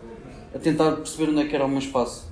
a 0.53 0.59
tentar 0.59 0.91
perceber 0.97 1.31
onde 1.31 1.41
é 1.41 1.47
que 1.47 1.55
era 1.55 1.65
o 1.65 1.69
meu 1.69 1.79
espaço. 1.79 2.29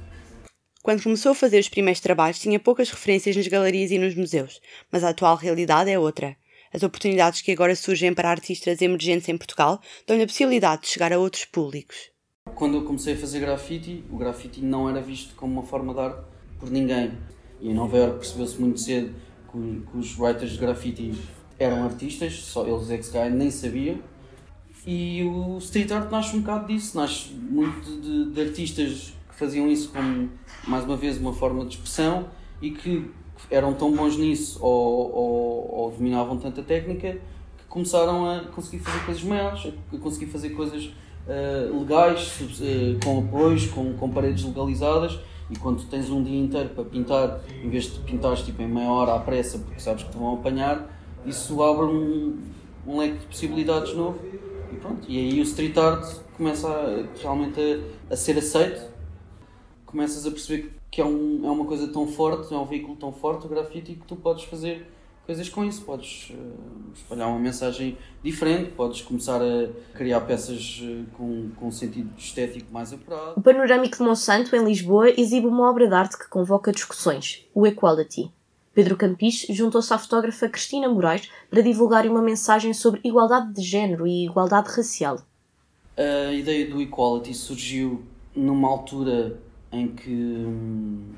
Quando 0.81 1.03
começou 1.03 1.33
a 1.33 1.35
fazer 1.35 1.59
os 1.59 1.67
primeiros 1.67 1.99
trabalhos, 1.99 2.39
tinha 2.39 2.59
poucas 2.59 2.89
referências 2.89 3.35
nas 3.35 3.47
galerias 3.47 3.91
e 3.91 3.99
nos 3.99 4.15
museus, 4.15 4.61
mas 4.91 5.03
a 5.03 5.09
atual 5.09 5.35
realidade 5.35 5.89
é 5.89 5.99
outra. 5.99 6.37
As 6.73 6.83
oportunidades 6.83 7.41
que 7.41 7.51
agora 7.51 7.75
surgem 7.75 8.13
para 8.13 8.29
artistas 8.29 8.81
emergentes 8.81 9.27
em 9.27 9.37
Portugal 9.37 9.81
dão-lhe 10.05 10.23
a 10.23 10.27
possibilidade 10.27 10.83
de 10.83 10.89
chegar 10.89 11.11
a 11.11 11.19
outros 11.19 11.45
públicos. 11.45 12.11
Quando 12.55 12.77
eu 12.77 12.85
comecei 12.85 13.13
a 13.13 13.17
fazer 13.17 13.39
grafite, 13.39 14.03
o 14.09 14.17
grafite 14.17 14.61
não 14.61 14.89
era 14.89 15.01
visto 15.01 15.35
como 15.35 15.53
uma 15.53 15.63
forma 15.63 15.93
de 15.93 15.99
arte 15.99 16.21
por 16.59 16.69
ninguém. 16.69 17.17
E 17.59 17.69
em 17.69 17.73
Nova 17.73 17.97
Iorque 17.97 18.19
percebeu-se 18.19 18.59
muito 18.59 18.79
cedo 18.79 19.13
que, 19.51 19.97
os 19.97 20.17
writers 20.17 20.51
de 20.51 20.57
grafite 20.57 21.13
eram 21.59 21.83
artistas, 21.83 22.33
só 22.33 22.65
eles 22.65 22.89
é 22.89 22.97
que 22.97 23.29
nem 23.29 23.49
sabiam 23.49 23.99
e 24.87 25.21
o 25.25 25.57
street 25.57 25.91
art 25.91 26.09
nasce 26.09 26.37
um 26.37 26.39
bocado 26.39 26.67
disso, 26.67 26.97
nasce 26.97 27.33
muito 27.33 27.99
de, 27.99 28.31
de, 28.31 28.41
artistas 28.41 29.13
que 29.27 29.35
faziam 29.35 29.67
isso 29.67 29.89
como, 29.89 30.29
mais 30.65 30.85
uma 30.85 30.95
vez, 30.95 31.17
uma 31.17 31.33
forma 31.33 31.65
de 31.65 31.75
expressão 31.75 32.27
e 32.61 32.71
que 32.71 33.11
eram 33.51 33.73
tão 33.73 33.93
bons 33.93 34.15
nisso 34.15 34.57
ou, 34.61 35.13
ou, 35.13 35.75
ou 35.75 35.91
dominavam 35.91 36.37
tanta 36.37 36.63
técnica 36.63 37.19
que 37.57 37.65
começaram 37.67 38.31
a 38.31 38.45
conseguir 38.45 38.79
fazer 38.79 39.03
coisas 39.03 39.23
maiores, 39.23 39.73
a 39.93 39.97
conseguir 39.97 40.27
fazer 40.27 40.51
coisas 40.51 40.85
uh, 40.85 41.79
legais, 41.79 42.39
uh, 42.39 43.03
com 43.03 43.19
apoios, 43.19 43.67
com, 43.67 43.93
com 43.93 44.09
paredes 44.09 44.45
legalizadas. 44.45 45.19
E 45.49 45.57
quando 45.57 45.83
tens 45.83 46.09
um 46.09 46.23
dia 46.23 46.39
inteiro 46.39 46.69
para 46.69 46.85
pintar, 46.85 47.41
em 47.61 47.69
vez 47.69 47.91
de 47.93 47.99
pintares 47.99 48.41
tipo, 48.41 48.61
em 48.61 48.67
meia 48.69 48.89
hora 48.89 49.15
à 49.15 49.19
pressa 49.19 49.59
porque 49.59 49.81
sabes 49.81 50.03
que 50.03 50.11
te 50.11 50.17
vão 50.17 50.35
apanhar, 50.35 50.89
isso 51.25 51.61
abre 51.61 51.85
um, 51.85 52.37
um 52.85 52.99
leque 52.99 53.17
de 53.17 53.25
possibilidades 53.25 53.93
novo 53.93 54.17
e 54.71 54.75
pronto, 54.75 55.05
e 55.09 55.17
aí 55.17 55.39
o 55.39 55.43
street 55.43 55.77
art 55.77 56.05
começa 56.35 56.67
a, 56.67 57.21
realmente 57.21 57.59
a, 58.09 58.13
a, 58.13 58.17
ser 58.17 58.37
aceito. 58.37 58.81
Começas 59.85 60.25
a 60.25 60.31
perceber 60.31 60.73
que 60.91 61.01
é, 61.01 61.05
um, 61.05 61.45
é 61.45 61.51
uma 61.51 61.65
coisa 61.65 61.87
tão 61.87 62.07
forte, 62.07 62.53
é 62.53 62.57
um 62.57 62.65
veículo 62.65 62.95
tão 62.95 63.11
forte, 63.11 63.45
o 63.45 63.49
grafite, 63.49 63.93
que 63.93 64.05
tu 64.05 64.15
podes 64.15 64.43
fazer 64.43 64.85
coisas 65.25 65.49
com 65.49 65.63
isso. 65.63 65.83
Podes 65.83 66.31
uh, 66.31 66.93
espalhar 66.93 67.27
uma 67.27 67.39
mensagem 67.39 67.97
diferente, 68.23 68.71
podes 68.71 69.01
começar 69.01 69.41
a 69.41 69.69
criar 69.95 70.21
peças 70.21 70.81
uh, 70.81 71.05
com, 71.15 71.49
com 71.55 71.67
um 71.67 71.71
sentido 71.71 72.09
estético 72.17 72.71
mais 72.73 72.91
apurado. 72.93 73.33
O 73.37 73.41
Panorâmico 73.41 73.97
de 73.97 74.03
Monsanto, 74.03 74.55
em 74.55 74.63
Lisboa, 74.63 75.09
exibe 75.09 75.47
uma 75.47 75.69
obra 75.69 75.87
de 75.87 75.93
arte 75.93 76.17
que 76.17 76.27
convoca 76.29 76.71
discussões, 76.71 77.45
o 77.53 77.65
Equality. 77.67 78.31
Pedro 78.77 78.95
Campis 78.95 79.47
juntou-se 79.49 79.91
à 79.91 79.97
fotógrafa 79.97 80.47
Cristina 80.47 80.87
Moraes 80.87 81.27
para 81.49 81.63
divulgar 81.63 82.05
uma 82.05 82.21
mensagem 82.21 82.75
sobre 82.75 83.01
igualdade 83.03 83.51
de 83.51 83.63
género 83.63 84.05
e 84.05 84.25
igualdade 84.25 84.69
racial. 84.69 85.19
A 85.97 86.31
ideia 86.31 86.69
do 86.69 86.79
equality 86.79 87.33
surgiu 87.33 88.03
numa 88.35 88.67
altura 88.69 89.39
em 89.71 89.87
que 89.87 90.11
hum, 90.11 91.09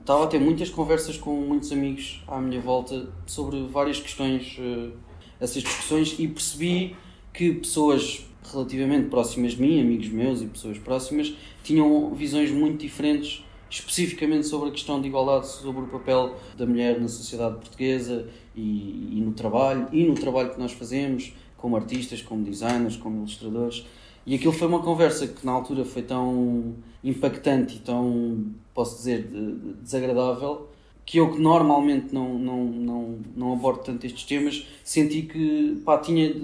estava 0.00 0.22
a 0.22 0.26
ter 0.28 0.38
muitas 0.38 0.70
conversas 0.70 1.16
com 1.16 1.34
muitos 1.40 1.72
amigos 1.72 2.22
à 2.28 2.40
minha 2.40 2.60
volta 2.60 3.08
sobre 3.26 3.66
várias 3.66 3.98
questões, 3.98 4.56
uh, 4.56 4.92
essas 5.40 5.64
discussões, 5.64 6.14
e 6.20 6.28
percebi 6.28 6.94
que 7.34 7.52
pessoas 7.52 8.24
relativamente 8.44 9.08
próximas 9.08 9.54
de 9.54 9.60
mim, 9.60 9.80
amigos 9.80 10.08
meus 10.08 10.40
e 10.40 10.46
pessoas 10.46 10.78
próximas, 10.78 11.34
tinham 11.64 12.14
visões 12.14 12.52
muito 12.52 12.78
diferentes 12.78 13.42
especificamente 13.70 14.46
sobre 14.46 14.70
a 14.70 14.72
questão 14.72 15.00
de 15.00 15.08
igualdade, 15.08 15.46
sobre 15.48 15.82
o 15.82 15.88
papel 15.88 16.34
da 16.56 16.66
mulher 16.66 17.00
na 17.00 17.08
sociedade 17.08 17.56
portuguesa 17.56 18.28
e, 18.54 19.18
e, 19.18 19.20
no 19.20 19.32
trabalho, 19.32 19.88
e 19.92 20.04
no 20.04 20.14
trabalho 20.14 20.50
que 20.50 20.58
nós 20.58 20.72
fazemos 20.72 21.32
como 21.56 21.76
artistas, 21.76 22.22
como 22.22 22.44
designers, 22.44 22.96
como 22.96 23.18
ilustradores. 23.18 23.84
E 24.24 24.34
aquilo 24.34 24.52
foi 24.52 24.68
uma 24.68 24.80
conversa 24.80 25.26
que 25.26 25.44
na 25.44 25.52
altura 25.52 25.84
foi 25.84 26.02
tão 26.02 26.74
impactante 27.02 27.76
e 27.76 27.78
tão, 27.80 28.52
posso 28.74 28.96
dizer, 28.96 29.26
de, 29.26 29.52
de, 29.52 29.72
desagradável, 29.82 30.68
que 31.04 31.18
eu 31.18 31.32
que 31.32 31.40
normalmente 31.40 32.14
não, 32.14 32.38
não, 32.38 32.64
não, 32.64 33.18
não 33.34 33.52
abordo 33.54 33.82
tanto 33.82 34.04
estes 34.06 34.24
temas, 34.24 34.66
senti 34.84 35.22
que 35.22 35.80
pá, 35.84 35.96
tinha, 35.98 36.34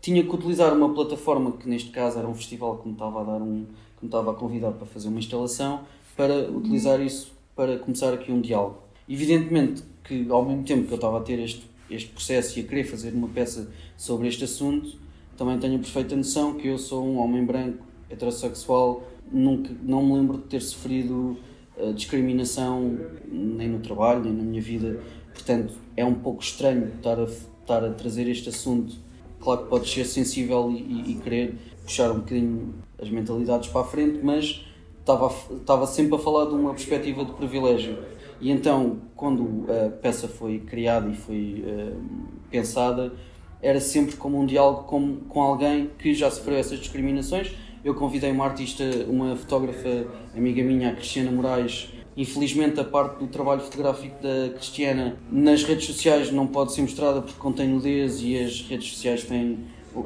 tinha 0.00 0.22
que 0.22 0.34
utilizar 0.34 0.74
uma 0.74 0.92
plataforma, 0.92 1.52
que 1.52 1.68
neste 1.68 1.90
caso 1.90 2.18
era 2.18 2.28
um 2.28 2.34
festival 2.34 2.78
que 2.78 2.88
me 2.88 2.92
estava 2.92 3.22
a 3.22 3.24
dar 3.24 3.42
um 3.42 3.64
que 4.02 4.06
me 4.06 4.08
estava 4.08 4.32
a 4.32 4.34
convidar 4.34 4.72
para 4.72 4.84
fazer 4.84 5.08
uma 5.08 5.20
instalação, 5.20 5.82
para 6.16 6.50
utilizar 6.50 7.00
isso 7.00 7.32
para 7.54 7.78
começar 7.78 8.12
aqui 8.12 8.32
um 8.32 8.40
diálogo. 8.40 8.78
Evidentemente 9.08 9.82
que 10.04 10.26
ao 10.30 10.44
mesmo 10.44 10.64
tempo 10.64 10.86
que 10.86 10.92
eu 10.92 10.96
estava 10.96 11.18
a 11.18 11.20
ter 11.20 11.38
este, 11.38 11.62
este 11.90 12.08
processo 12.10 12.58
e 12.58 12.62
a 12.62 12.64
querer 12.66 12.84
fazer 12.84 13.12
uma 13.12 13.28
peça 13.28 13.70
sobre 13.96 14.28
este 14.28 14.44
assunto, 14.44 14.96
também 15.36 15.58
tenho 15.58 15.76
a 15.76 15.78
perfeita 15.78 16.16
noção 16.16 16.54
que 16.54 16.68
eu 16.68 16.78
sou 16.78 17.06
um 17.06 17.18
homem 17.18 17.44
branco, 17.44 17.84
heterossexual, 18.10 19.02
nunca, 19.30 19.70
não 19.82 20.04
me 20.04 20.14
lembro 20.14 20.38
de 20.38 20.44
ter 20.44 20.60
sofrido 20.60 21.36
uh, 21.76 21.92
discriminação 21.94 22.98
nem 23.30 23.68
no 23.68 23.80
trabalho, 23.80 24.24
nem 24.24 24.32
na 24.32 24.42
minha 24.42 24.60
vida, 24.60 25.00
portanto 25.32 25.74
é 25.96 26.04
um 26.04 26.14
pouco 26.14 26.42
estranho 26.42 26.92
estar 26.96 27.18
a, 27.18 27.24
estar 27.24 27.84
a 27.84 27.90
trazer 27.92 28.28
este 28.28 28.48
assunto. 28.48 28.96
Claro 29.40 29.64
que 29.64 29.70
podes 29.70 29.92
ser 29.92 30.04
sensível 30.04 30.70
e, 30.70 30.80
e, 30.80 31.12
e 31.12 31.14
querer 31.16 31.54
puxar 31.82 32.10
um 32.12 32.20
bocadinho 32.20 32.74
as 33.00 33.08
mentalidades 33.08 33.68
para 33.68 33.80
a 33.80 33.84
frente, 33.84 34.20
mas 34.22 34.64
estava, 35.02 35.32
estava 35.54 35.86
sempre 35.86 36.14
a 36.14 36.18
falar 36.18 36.46
de 36.46 36.54
uma 36.54 36.70
perspectiva 36.70 37.24
de 37.24 37.32
privilégio. 37.32 37.98
E 38.40 38.50
então, 38.50 39.02
quando 39.14 39.66
a 39.70 39.90
peça 39.90 40.26
foi 40.26 40.58
criada 40.58 41.08
e 41.08 41.14
foi 41.14 41.64
uh, 41.64 41.96
pensada, 42.50 43.12
era 43.60 43.80
sempre 43.80 44.16
como 44.16 44.40
um 44.40 44.46
diálogo 44.46 44.84
com, 44.84 45.16
com 45.28 45.40
alguém 45.40 45.90
que 45.98 46.12
já 46.14 46.30
sofreu 46.30 46.56
essas 46.56 46.80
discriminações. 46.80 47.52
Eu 47.84 47.94
convidei 47.94 48.30
uma 48.32 48.44
artista, 48.44 48.84
uma 49.08 49.36
fotógrafa 49.36 50.06
amiga 50.36 50.62
minha, 50.62 50.90
a 50.90 50.94
Cristiana 50.94 51.30
Moraes. 51.30 51.92
Infelizmente, 52.16 52.78
a 52.78 52.84
parte 52.84 53.20
do 53.20 53.26
trabalho 53.26 53.60
fotográfico 53.60 54.20
da 54.22 54.50
Cristiana 54.54 55.16
nas 55.30 55.62
redes 55.62 55.86
sociais 55.86 56.30
não 56.30 56.46
pode 56.46 56.72
ser 56.72 56.82
mostrada 56.82 57.22
porque 57.22 57.38
contém 57.38 57.68
nudez 57.68 58.20
e 58.22 58.36
as 58.38 58.60
redes 58.62 58.92
sociais 58.92 59.24
têm 59.24 59.58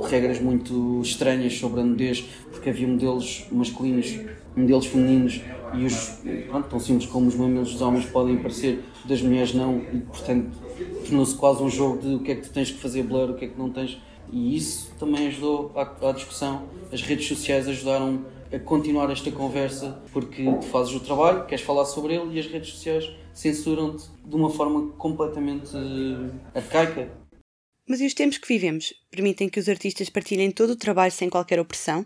regras 0.09 0.41
muito 0.41 1.01
estranhas 1.03 1.55
sobre 1.55 1.81
a 1.81 1.85
nudez, 1.85 2.25
porque 2.51 2.71
havia 2.71 2.87
modelos 2.87 3.47
masculinos, 3.51 4.19
modelos 4.57 4.87
femininos 4.87 5.41
e 5.75 5.85
os 5.85 6.21
pronto, 6.49 6.69
tão 6.69 6.81
simples 6.81 7.09
como 7.09 7.29
os 7.29 7.35
mamilos 7.35 7.73
dos 7.73 7.83
homens 7.83 8.07
podem 8.07 8.39
parecer, 8.39 8.83
das 9.05 9.21
mulheres 9.21 9.53
não, 9.55 9.79
e 9.93 10.01
portanto 10.01 10.57
tornou-se 11.05 11.37
quase 11.37 11.63
um 11.63 11.69
jogo 11.69 12.01
de 12.01 12.15
o 12.15 12.21
que 12.21 12.33
é 12.33 12.35
que 12.37 12.43
tu 12.43 12.53
tens 12.53 12.71
que 12.71 12.79
fazer 12.79 13.03
blur, 13.03 13.31
o 13.31 13.35
que 13.35 13.45
é 13.45 13.49
que 13.49 13.59
não 13.59 13.71
tens, 13.71 13.99
e 14.33 14.57
isso 14.57 14.91
também 14.99 15.29
ajudou 15.29 15.73
à, 15.75 16.09
à 16.09 16.13
discussão. 16.13 16.69
As 16.93 17.03
redes 17.03 17.27
sociais 17.29 17.69
ajudaram 17.69 18.25
a 18.53 18.59
continuar 18.59 19.11
esta 19.11 19.31
conversa 19.31 20.01
porque 20.13 20.45
tu 20.45 20.63
fazes 20.63 20.95
o 20.95 21.01
trabalho, 21.01 21.47
queres 21.47 21.65
falar 21.65 21.85
sobre 21.85 22.15
ele 22.15 22.35
e 22.35 22.41
as 22.41 22.47
redes 22.47 22.71
sociais 22.71 23.11
censuram-te 23.35 24.07
de 24.25 24.35
uma 24.35 24.51
forma 24.51 24.93
completamente 24.93 25.73
arcaica. 26.55 27.11
Mas 27.89 28.01
e 28.01 28.07
os 28.07 28.15
tempos 28.15 28.39
que 28.39 28.49
vivemos 28.49 28.93
permitem 29.11 29.49
que 29.49 29.61
os 29.61 29.69
artistas 29.69 30.11
partilhem 30.11 30.51
todo 30.51 30.71
o 30.71 30.77
trabalho 30.77 31.13
sem 31.13 31.29
qualquer 31.29 31.61
opressão? 31.61 32.05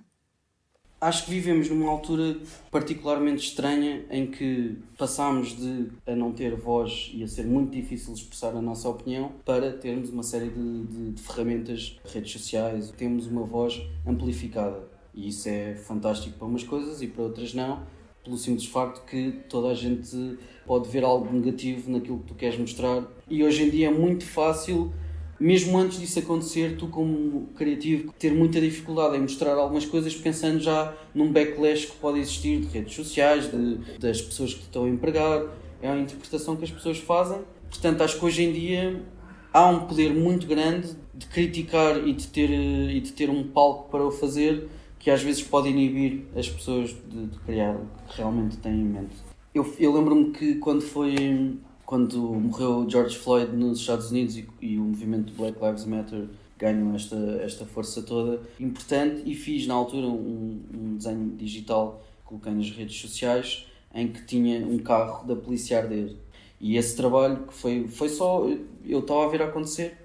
Acho 1.00 1.24
que 1.24 1.30
vivemos 1.30 1.70
numa 1.70 1.90
altura 1.90 2.36
particularmente 2.70 3.42
estranha 3.42 4.04
em 4.10 4.26
que 4.26 4.76
passámos 4.98 5.56
de 5.56 5.86
a 6.06 6.14
não 6.14 6.30
ter 6.30 6.54
voz 6.54 7.10
e 7.14 7.24
a 7.24 7.26
ser 7.26 7.46
muito 7.46 7.70
difícil 7.70 8.12
expressar 8.12 8.54
a 8.54 8.60
nossa 8.60 8.86
opinião 8.86 9.32
para 9.42 9.72
termos 9.72 10.10
uma 10.10 10.22
série 10.22 10.50
de, 10.50 10.82
de, 10.84 11.12
de 11.12 11.22
ferramentas, 11.22 11.98
redes 12.04 12.32
sociais, 12.32 12.92
temos 12.98 13.26
uma 13.26 13.44
voz 13.44 13.80
amplificada. 14.06 14.82
E 15.14 15.28
isso 15.28 15.48
é 15.48 15.74
fantástico 15.74 16.36
para 16.36 16.46
umas 16.46 16.64
coisas 16.64 17.00
e 17.00 17.06
para 17.06 17.22
outras 17.22 17.54
não, 17.54 17.82
pelo 18.22 18.36
simples 18.36 18.66
facto 18.66 19.02
que 19.06 19.32
toda 19.48 19.68
a 19.68 19.74
gente 19.74 20.38
pode 20.66 20.86
ver 20.90 21.02
algo 21.02 21.32
negativo 21.32 21.90
naquilo 21.90 22.18
que 22.18 22.26
tu 22.26 22.34
queres 22.34 22.58
mostrar. 22.58 23.04
E 23.26 23.42
hoje 23.42 23.62
em 23.62 23.70
dia 23.70 23.86
é 23.86 23.90
muito 23.90 24.26
fácil 24.26 24.92
mesmo 25.40 25.78
antes 25.78 25.98
disso 25.98 26.18
acontecer, 26.18 26.76
tu, 26.76 26.86
como 26.88 27.46
criativo, 27.56 28.12
ter 28.18 28.30
muita 28.30 28.60
dificuldade 28.60 29.16
em 29.16 29.20
mostrar 29.20 29.54
algumas 29.54 29.86
coisas, 29.86 30.14
pensando 30.14 30.60
já 30.60 30.94
num 31.14 31.32
backlash 31.32 31.86
que 31.86 31.96
pode 31.96 32.18
existir 32.18 32.60
de 32.60 32.66
redes 32.66 32.94
sociais, 32.94 33.50
de, 33.50 33.98
das 33.98 34.20
pessoas 34.20 34.52
que 34.52 34.60
te 34.60 34.64
estão 34.64 34.84
a 34.84 34.88
empregar. 34.88 35.46
É 35.80 35.90
uma 35.90 36.00
interpretação 36.00 36.56
que 36.56 36.64
as 36.64 36.70
pessoas 36.70 36.98
fazem. 36.98 37.40
Portanto, 37.70 38.02
acho 38.02 38.18
que 38.18 38.24
hoje 38.24 38.42
em 38.42 38.52
dia 38.52 39.02
há 39.50 39.66
um 39.66 39.86
poder 39.86 40.12
muito 40.12 40.46
grande 40.46 40.94
de 41.14 41.26
criticar 41.26 42.06
e 42.06 42.12
de 42.12 42.26
ter, 42.28 42.50
e 42.50 43.00
de 43.00 43.12
ter 43.12 43.30
um 43.30 43.42
palco 43.42 43.90
para 43.90 44.04
o 44.04 44.10
fazer 44.10 44.68
que 44.98 45.10
às 45.10 45.22
vezes 45.22 45.42
pode 45.42 45.70
inibir 45.70 46.26
as 46.36 46.48
pessoas 46.50 46.90
de, 47.08 47.26
de 47.26 47.38
criar 47.38 47.74
o 47.74 47.86
que 48.06 48.18
realmente 48.18 48.58
têm 48.58 48.74
em 48.74 48.84
mente. 48.84 49.16
Eu, 49.54 49.74
eu 49.78 49.92
lembro-me 49.92 50.30
que 50.32 50.56
quando 50.56 50.82
foi 50.82 51.58
quando 51.90 52.20
morreu 52.20 52.88
George 52.88 53.18
Floyd 53.18 53.50
nos 53.50 53.80
Estados 53.80 54.12
Unidos 54.12 54.36
e, 54.36 54.48
e 54.62 54.78
o 54.78 54.82
movimento 54.82 55.32
Black 55.32 55.58
Lives 55.60 55.84
Matter 55.84 56.28
ganhou 56.56 56.94
esta, 56.94 57.16
esta 57.42 57.66
força 57.66 58.00
toda 58.00 58.40
importante 58.60 59.28
e 59.28 59.34
fiz 59.34 59.66
na 59.66 59.74
altura 59.74 60.06
um, 60.06 60.62
um 60.72 60.96
desenho 60.96 61.30
digital 61.30 62.00
coloquei 62.24 62.52
nas 62.52 62.70
redes 62.70 62.96
sociais 63.00 63.66
em 63.92 64.06
que 64.06 64.24
tinha 64.24 64.64
um 64.64 64.78
carro 64.78 65.26
da 65.26 65.34
polícia 65.34 65.78
arder. 65.78 66.14
E 66.60 66.76
esse 66.76 66.94
trabalho 66.96 67.48
que 67.48 67.54
foi, 67.54 67.88
foi 67.88 68.08
só 68.08 68.46
eu 68.84 69.00
estava 69.00 69.26
a 69.26 69.28
ver 69.28 69.42
acontecer 69.42 69.98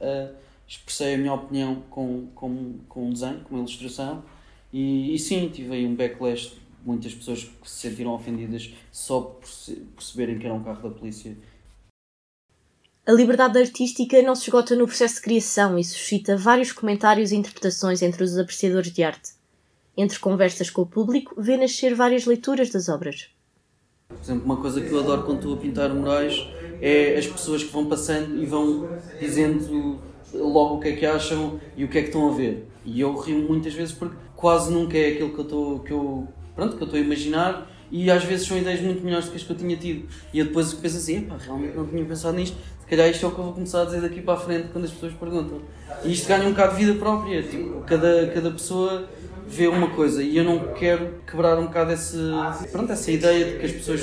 uh, 0.00 0.34
expressei 0.66 1.14
a 1.14 1.18
minha 1.18 1.34
opinião 1.34 1.84
com, 1.88 2.26
com, 2.34 2.80
com 2.88 3.10
um 3.10 3.12
desenho, 3.12 3.42
com 3.44 3.54
uma 3.54 3.60
ilustração 3.60 4.24
e, 4.72 5.14
e 5.14 5.18
sim, 5.20 5.48
tive 5.50 5.72
aí 5.72 5.86
um 5.86 5.94
backlash 5.94 6.56
muitas 6.84 7.14
pessoas 7.14 7.44
que 7.44 7.68
se 7.68 7.88
sentiram 7.88 8.12
ofendidas 8.14 8.72
só 8.90 9.20
por 9.20 9.48
perceberem 9.96 10.38
que 10.38 10.46
era 10.46 10.54
um 10.54 10.62
carro 10.62 10.88
da 10.88 10.94
polícia. 10.94 11.36
A 13.06 13.12
liberdade 13.12 13.58
artística 13.58 14.20
não 14.20 14.34
se 14.34 14.42
esgota 14.42 14.76
no 14.76 14.86
processo 14.86 15.14
de 15.14 15.22
criação 15.22 15.78
e 15.78 15.84
suscita 15.84 16.36
vários 16.36 16.72
comentários 16.72 17.32
e 17.32 17.36
interpretações 17.36 18.02
entre 18.02 18.22
os 18.22 18.36
apreciadores 18.36 18.92
de 18.92 19.02
arte. 19.02 19.30
Entre 19.96 20.18
conversas 20.18 20.68
com 20.70 20.82
o 20.82 20.86
público, 20.86 21.34
vê 21.40 21.56
nascer 21.56 21.94
várias 21.94 22.26
leituras 22.26 22.70
das 22.70 22.88
obras. 22.88 23.30
Por 24.08 24.18
exemplo, 24.20 24.44
uma 24.44 24.56
coisa 24.58 24.80
que 24.80 24.90
eu 24.90 25.00
adoro 25.00 25.24
quando 25.24 25.38
estou 25.38 25.54
a 25.54 25.56
pintar 25.56 25.94
murais 25.94 26.46
é 26.80 27.16
as 27.18 27.26
pessoas 27.26 27.64
que 27.64 27.72
vão 27.72 27.86
passando 27.86 28.42
e 28.42 28.46
vão 28.46 28.88
dizendo 29.18 29.98
logo 30.32 30.76
o 30.76 30.80
que 30.80 30.88
é 30.88 30.92
que 30.96 31.06
acham 31.06 31.58
e 31.76 31.84
o 31.84 31.88
que 31.88 31.98
é 31.98 32.02
que 32.02 32.08
estão 32.08 32.28
a 32.28 32.34
ver. 32.34 32.68
E 32.84 33.00
eu 33.00 33.16
rio 33.16 33.38
muitas 33.48 33.74
vezes 33.74 33.94
porque 33.94 34.16
quase 34.36 34.70
nunca 34.72 34.96
é 34.96 35.12
aquilo 35.12 35.30
que 35.30 35.38
eu, 35.38 35.44
estou, 35.44 35.80
que 35.80 35.92
eu 35.92 36.28
pronto, 36.58 36.76
que 36.76 36.82
eu 36.82 36.86
estou 36.86 37.00
a 37.00 37.02
imaginar 37.02 37.70
e 37.88 38.10
às 38.10 38.24
vezes 38.24 38.48
são 38.48 38.58
ideias 38.58 38.80
muito 38.80 39.02
melhores 39.04 39.26
do 39.26 39.30
que 39.30 39.36
as 39.36 39.44
que 39.44 39.50
eu 39.50 39.56
tinha 39.56 39.76
tido. 39.76 40.08
E 40.34 40.40
eu 40.40 40.46
depois 40.46 40.74
penso 40.74 40.96
assim, 40.96 41.20
pá, 41.22 41.36
realmente 41.38 41.76
não 41.76 41.86
tinha 41.86 42.04
pensado 42.04 42.36
nisto, 42.36 42.56
se 42.80 42.86
calhar 42.86 43.08
isto 43.08 43.24
é 43.24 43.28
o 43.28 43.32
que 43.32 43.38
eu 43.38 43.44
vou 43.44 43.52
começar 43.52 43.82
a 43.82 43.84
dizer 43.84 44.00
daqui 44.00 44.20
para 44.20 44.34
a 44.34 44.36
frente 44.36 44.68
quando 44.72 44.84
as 44.84 44.90
pessoas 44.90 45.12
perguntam. 45.12 45.60
E 46.04 46.12
isto 46.12 46.26
ganha 46.26 46.48
um 46.48 46.50
bocado 46.50 46.76
de 46.76 46.84
vida 46.84 46.98
própria, 46.98 47.42
tipo, 47.44 47.80
cada, 47.82 48.26
cada 48.34 48.50
pessoa 48.50 49.08
vê 49.46 49.68
uma 49.68 49.88
coisa 49.90 50.20
e 50.20 50.36
eu 50.36 50.44
não 50.44 50.74
quero 50.74 51.22
quebrar 51.26 51.56
um 51.58 51.66
bocado 51.66 51.92
esse, 51.92 52.18
pronto, 52.72 52.92
essa 52.92 53.10
ideia 53.10 53.44
de 53.44 53.58
que 53.60 53.66
as 53.66 53.72
pessoas 53.72 54.02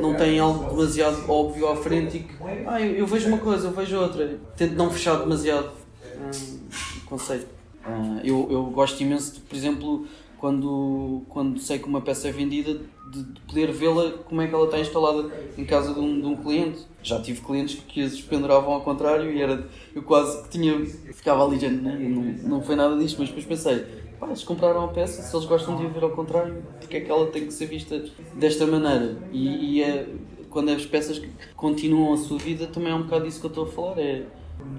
não 0.00 0.14
têm 0.14 0.40
algo 0.40 0.68
demasiado 0.70 1.30
óbvio 1.30 1.68
à 1.68 1.76
frente 1.76 2.16
e 2.16 2.20
que 2.20 2.34
ah, 2.66 2.80
eu, 2.80 2.96
eu 2.96 3.06
vejo 3.06 3.28
uma 3.28 3.38
coisa, 3.38 3.68
eu 3.68 3.72
vejo 3.72 3.96
outra. 3.96 4.36
Tento 4.56 4.74
não 4.74 4.90
fechar 4.90 5.16
demasiado 5.20 5.70
hum, 6.18 6.58
o 6.98 7.06
conceito. 7.06 7.46
Uh, 7.86 8.20
eu, 8.24 8.48
eu 8.50 8.64
gosto 8.64 9.00
imenso 9.00 9.34
de, 9.34 9.40
por 9.40 9.54
exemplo, 9.54 10.06
quando, 10.38 11.22
quando 11.28 11.58
sei 11.58 11.78
que 11.78 11.86
uma 11.86 12.00
peça 12.00 12.28
é 12.28 12.32
vendida, 12.32 12.80
de, 13.10 13.22
de 13.22 13.40
poder 13.42 13.72
vê-la 13.72 14.10
como 14.24 14.40
é 14.40 14.46
que 14.46 14.54
ela 14.54 14.64
está 14.64 14.78
instalada 14.78 15.30
em 15.56 15.64
casa 15.64 15.92
de 15.92 16.00
um, 16.00 16.20
de 16.20 16.26
um 16.26 16.36
cliente. 16.36 16.80
Já 17.02 17.20
tive 17.20 17.40
clientes 17.40 17.80
que 17.86 18.02
as 18.02 18.20
penduravam 18.20 18.72
ao 18.72 18.80
contrário 18.80 19.30
e 19.30 19.40
era, 19.40 19.66
eu 19.94 20.02
quase 20.02 20.42
que 20.42 20.50
tinha, 20.50 20.84
ficava 21.12 21.44
ali, 21.44 21.58
gente, 21.58 21.82
não, 21.82 22.22
não 22.58 22.62
foi 22.62 22.76
nada 22.76 22.96
disto, 22.96 23.18
mas 23.18 23.28
depois 23.28 23.44
pensei, 23.44 23.84
pá, 24.18 24.26
eles 24.26 24.42
compraram 24.42 24.84
a 24.84 24.88
peça, 24.88 25.22
se 25.22 25.34
eles 25.34 25.46
gostam 25.46 25.76
de 25.76 25.86
a 25.86 25.88
ver 25.88 26.02
ao 26.02 26.10
contrário, 26.10 26.62
porque 26.80 26.96
é 26.96 27.00
que 27.00 27.10
ela 27.10 27.26
tem 27.26 27.46
que 27.46 27.52
ser 27.52 27.66
vista 27.66 28.02
desta 28.34 28.66
maneira? 28.66 29.18
E, 29.32 29.76
e 29.76 29.82
é, 29.82 30.08
quando 30.50 30.70
as 30.70 30.86
peças 30.86 31.20
continuam 31.56 32.14
a 32.14 32.16
sua 32.16 32.38
vida, 32.38 32.66
também 32.66 32.92
é 32.92 32.94
um 32.94 33.02
bocado 33.02 33.24
disso 33.24 33.40
que 33.40 33.46
eu 33.46 33.50
estou 33.50 33.64
a 33.64 33.68
falar, 33.68 33.98
é 33.98 34.24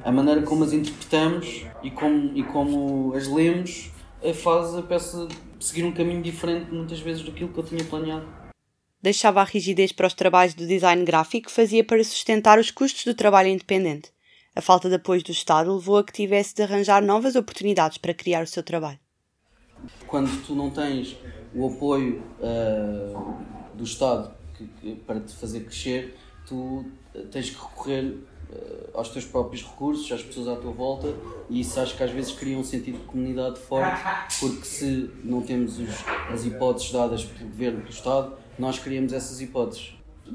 a 0.04 0.12
maneira 0.12 0.42
como 0.42 0.64
as 0.64 0.74
interpretamos 0.74 1.66
e 1.84 1.92
como, 1.92 2.32
e 2.36 2.44
como 2.44 3.14
as 3.14 3.28
lemos 3.28 3.92
fase 4.34 4.80
a 4.80 4.82
peça 4.82 5.28
seguir 5.60 5.84
um 5.84 5.92
caminho 5.92 6.22
diferente 6.22 6.72
muitas 6.72 7.00
vezes 7.00 7.24
do 7.24 7.32
que 7.32 7.44
eu 7.44 7.64
tinha 7.64 7.84
planeado. 7.84 8.28
Deixava 9.02 9.42
a 9.42 9.44
rigidez 9.44 9.92
para 9.92 10.08
os 10.08 10.14
trabalhos 10.14 10.56
do 10.56 10.66
design 10.66 11.04
gráfico 11.06 11.52
fazia 11.52 11.84
para 11.84 12.04
sustentar 12.04 12.58
os 12.58 12.72
custos 12.72 13.06
do 13.06 13.14
trabalho 13.14 13.50
independente. 13.50 14.12
A 14.56 14.62
falta 14.62 14.90
de 14.90 14.96
apoio 14.96 15.24
do 15.24 15.32
Estado 15.32 15.74
levou 15.74 15.98
a 15.98 16.04
que 16.04 16.14
tivesse 16.14 16.56
de 16.56 16.64
arranjar 16.64 17.04
novas 17.04 17.36
oportunidades 17.36 17.98
para 17.98 18.14
criar 18.14 18.44
o 18.44 18.48
seu 18.48 18.64
trabalho. 18.64 19.00
Quando 20.08 20.30
tu 20.46 20.56
não 20.56 20.72
tens 20.72 21.18
o 21.54 21.68
apoio 21.68 22.24
uh, 22.40 23.76
do 23.76 23.84
Estado 23.84 24.34
que, 24.58 24.66
que, 24.66 24.96
para 24.96 25.20
te 25.20 25.36
fazer 25.36 25.66
crescer, 25.66 26.18
tu 26.48 26.86
tens 27.32 27.50
que 27.50 27.58
recorrer 27.58 28.18
aos 28.94 29.10
teus 29.10 29.26
próprios 29.26 29.64
recursos, 29.64 30.12
às 30.12 30.24
pessoas 30.24 30.48
à 30.48 30.56
tua 30.56 30.72
volta, 30.72 31.14
e 31.50 31.60
isso 31.60 31.80
acho 31.80 31.96
que 31.96 32.04
às 32.04 32.12
vezes 32.12 32.32
cria 32.32 32.58
um 32.58 32.64
sentido 32.64 33.00
de 33.00 33.06
comunidade 33.06 33.60
forte, 33.60 34.02
porque 34.40 34.66
se 34.66 35.10
não 35.24 35.42
temos 35.42 35.80
os, 35.80 35.90
as 36.32 36.46
hipóteses 36.46 36.92
dadas 36.92 37.24
pelo 37.24 37.50
governo, 37.50 37.80
pelo 37.80 37.92
Estado, 37.92 38.34
nós 38.58 38.80
criamos 38.80 39.14
essas 39.14 39.42
hipóteses. 39.42 39.94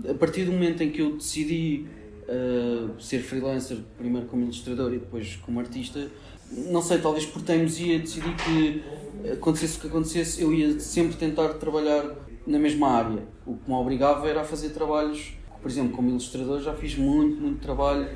A 0.08 0.14
partir 0.14 0.44
do 0.44 0.52
momento 0.52 0.82
em 0.82 0.90
que 0.90 1.00
eu 1.00 1.16
decidi 1.16 1.86
uh, 2.28 3.00
ser 3.00 3.20
freelancer, 3.20 3.78
primeiro 3.96 4.26
como 4.28 4.42
ilustrador 4.42 4.92
e 4.92 4.98
depois 4.98 5.36
como 5.36 5.58
artista, 5.58 6.08
não 6.50 6.82
sei, 6.82 6.98
talvez 6.98 7.24
por 7.26 7.42
teimosia 7.42 7.98
decidi 7.98 8.28
que 8.34 8.84
acontecesse 9.32 9.78
o 9.78 9.80
que 9.80 9.86
acontecesse, 9.86 10.42
eu 10.42 10.52
ia 10.52 10.78
sempre 10.78 11.16
tentar 11.16 11.48
trabalhar 11.54 12.04
na 12.46 12.58
mesma 12.58 12.88
área. 12.88 13.22
O 13.46 13.56
que 13.56 13.68
me 13.68 13.74
obrigava 13.74 14.28
era 14.28 14.40
a 14.42 14.44
fazer 14.44 14.70
trabalhos, 14.70 15.32
por 15.60 15.70
exemplo, 15.70 15.96
como 15.96 16.08
ilustrador 16.08 16.60
já 16.60 16.74
fiz 16.74 16.96
muito, 16.96 17.40
muito 17.40 17.60
trabalho 17.60 18.08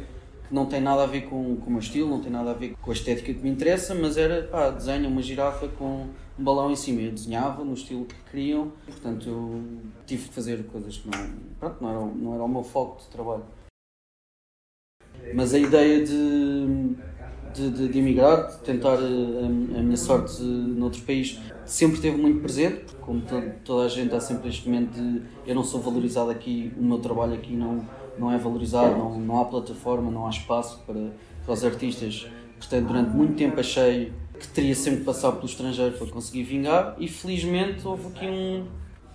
que 0.48 0.54
não 0.54 0.66
tem 0.66 0.80
nada 0.80 1.02
a 1.04 1.07
ver 1.07 1.22
com, 1.22 1.57
com 1.57 1.66
o 1.66 1.70
meu 1.70 1.80
estilo, 1.80 2.09
não 2.09 2.20
tem 2.20 2.30
nada 2.30 2.50
a 2.50 2.54
ver 2.54 2.74
com 2.80 2.90
a 2.90 2.94
estética 2.94 3.33
que 3.33 3.40
me 3.40 3.50
interessa, 3.50 3.94
mas 3.94 4.16
era, 4.16 4.44
pá, 4.44 4.70
desenho 4.70 5.09
uma 5.09 5.22
girafa 5.22 5.68
com 5.68 6.07
um 6.38 6.44
balão 6.44 6.70
em 6.70 6.76
cima. 6.76 7.00
Eu 7.00 7.12
desenhava 7.12 7.64
no 7.64 7.74
estilo 7.74 8.04
que 8.04 8.14
queriam, 8.30 8.72
portanto 8.87 9.28
eu 9.28 9.62
tive 10.07 10.28
que 10.28 10.35
fazer 10.35 10.64
coisas 10.66 10.98
que 10.98 11.09
não, 11.09 11.30
pronto, 11.59 11.83
não, 11.83 11.90
era, 11.90 12.00
não 12.00 12.35
era 12.35 12.44
o 12.44 12.48
meu 12.48 12.62
foco 12.62 13.00
de 13.00 13.09
trabalho. 13.09 13.44
Mas 15.35 15.54
a 15.54 15.59
ideia 15.59 16.04
de, 16.04 16.96
de, 17.54 17.70
de, 17.70 17.88
de 17.88 17.98
emigrar, 17.98 18.48
de 18.48 18.58
tentar 18.58 18.94
a, 18.94 18.96
a, 18.96 19.82
minha 19.82 19.96
sorte 19.96 20.42
noutro 20.42 21.00
país, 21.02 21.40
sempre 21.64 21.96
esteve 21.96 22.16
muito 22.16 22.40
presente, 22.40 22.94
como 23.00 23.22
toda 23.64 23.86
a 23.86 23.88
gente 23.88 24.14
há 24.14 24.20
sempre 24.20 24.48
este 24.48 24.68
momento 24.68 24.92
de 24.92 25.22
eu 25.46 25.54
não 25.54 25.64
sou 25.64 25.80
valorizado 25.80 26.30
aqui, 26.30 26.72
o 26.76 26.82
meu 26.82 26.98
trabalho 26.98 27.34
aqui 27.34 27.54
não, 27.54 27.86
não 28.18 28.32
é 28.32 28.38
valorizado, 28.38 28.96
não, 28.96 29.18
não 29.18 29.40
há 29.40 29.44
plataforma, 29.44 30.10
não 30.10 30.26
há 30.26 30.30
espaço 30.30 30.82
para, 30.86 31.12
para 31.44 31.52
os 31.52 31.64
artistas. 31.64 32.26
Portanto, 32.58 32.86
durante 32.86 33.10
muito 33.10 33.36
tempo 33.36 33.60
achei 33.60 34.12
que 34.38 34.48
teria 34.48 34.74
sempre 34.74 35.00
que 35.00 35.04
passar 35.04 35.32
pelo 35.32 35.46
estrangeiro 35.46 35.96
para 35.96 36.06
conseguir 36.08 36.42
vingar 36.42 36.96
e 36.98 37.08
felizmente 37.08 37.86
houve 37.86 38.08
aqui 38.08 38.26
um, 38.26 38.66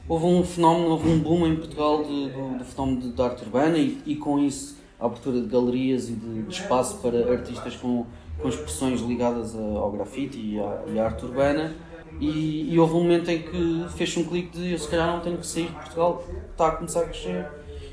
houve 0.08 0.26
um 0.26 0.44
fenómeno, 0.44 0.90
houve 0.90 1.10
um 1.10 1.20
boom 1.20 1.48
em 1.48 1.56
Portugal 1.56 2.04
do, 2.04 2.58
do 2.58 2.64
fenómeno 2.64 3.12
de, 3.12 3.22
arte 3.22 3.44
urbana 3.44 3.78
e, 3.78 4.02
e, 4.06 4.16
com 4.16 4.40
isso 4.40 4.78
a 5.00 5.06
abertura 5.06 5.42
de 5.42 5.48
galerias 5.48 6.10
e 6.10 6.14
de, 6.14 6.44
de 6.44 6.54
espaço 6.54 6.98
para 6.98 7.32
artistas 7.32 7.76
com, 7.76 8.06
com 8.42 8.50
expressões 8.50 9.02
ligadas 9.02 9.56
ao 9.56 9.92
grafite 9.92 10.38
e 10.38 10.60
à, 10.60 11.02
à 11.02 11.06
arte 11.06 11.26
urbana. 11.26 11.76
E, 12.20 12.74
e, 12.74 12.80
houve 12.80 12.96
um 12.96 13.02
momento 13.02 13.30
em 13.30 13.42
que 13.44 13.86
fez 13.96 14.16
um 14.18 14.24
clique 14.24 14.58
de 14.58 14.72
eu 14.72 14.78
se 14.78 14.88
calhar 14.90 15.08
não 15.08 15.22
tenho 15.22 15.38
que 15.38 15.48
sair 15.48 15.68
de 15.68 15.74
Portugal, 15.74 16.24
está 16.52 16.68
a 16.68 16.72
começar 16.72 17.02
a 17.02 17.06
crescer. 17.06 17.48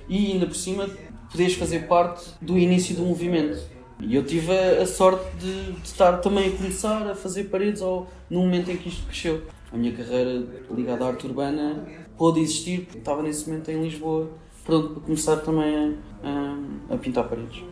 E 0.09 0.33
ainda 0.33 0.47
por 0.47 0.57
cima, 0.57 0.89
podes 1.31 1.55
fazer 1.55 1.87
parte 1.87 2.31
do 2.41 2.59
início 2.59 2.97
do 2.97 3.03
movimento. 3.03 3.59
E 4.01 4.15
eu 4.15 4.25
tive 4.25 4.53
a, 4.53 4.83
a 4.83 4.87
sorte 4.87 5.25
de, 5.37 5.73
de, 5.73 5.87
estar 5.87 6.19
também 6.19 6.49
a 6.49 6.57
começar 6.57 7.07
a 7.09 7.15
fazer 7.15 7.45
paredes 7.45 7.81
ao, 7.83 8.09
no 8.29 8.41
momento 8.41 8.71
em 8.71 8.77
que 8.77 8.89
isto 8.89 9.07
cresceu. 9.07 9.43
A 9.73 9.77
minha 9.77 9.93
carreira 9.93 10.45
ligada 10.71 11.05
à 11.05 11.09
arte 11.09 11.27
urbana 11.27 11.85
pôde 12.17 12.41
existir 12.41 12.83
porque 12.83 12.99
estava 12.99 13.23
nesse 13.23 13.49
momento 13.49 13.71
em 13.71 13.83
Lisboa 13.83 14.31
pronto 14.67 14.95
para 14.95 15.03
começar 15.03 15.37
também 15.37 15.97
a, 16.23 16.89
a, 16.91 16.95
a 16.95 16.99
pintar 16.99 17.29
paredes. 17.29 17.63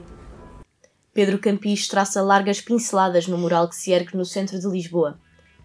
Pedro 1.14 1.38
Campis 1.38 1.86
traça 1.86 2.20
largas 2.20 2.60
pinceladas 2.60 3.28
no 3.28 3.38
mural 3.38 3.68
que 3.68 3.76
se 3.76 3.92
ergue 3.92 4.16
no 4.16 4.24
centro 4.24 4.58
de 4.58 4.66
Lisboa. 4.66 5.16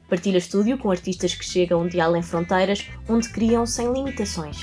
Partilha 0.08 0.38
estúdio 0.38 0.78
com 0.78 0.92
artistas 0.92 1.34
que 1.34 1.44
chegam 1.44 1.88
de 1.88 2.00
além 2.00 2.22
fronteiras, 2.22 2.86
onde 3.10 3.28
criam 3.30 3.66
sem 3.66 3.92
limitações. 3.92 4.62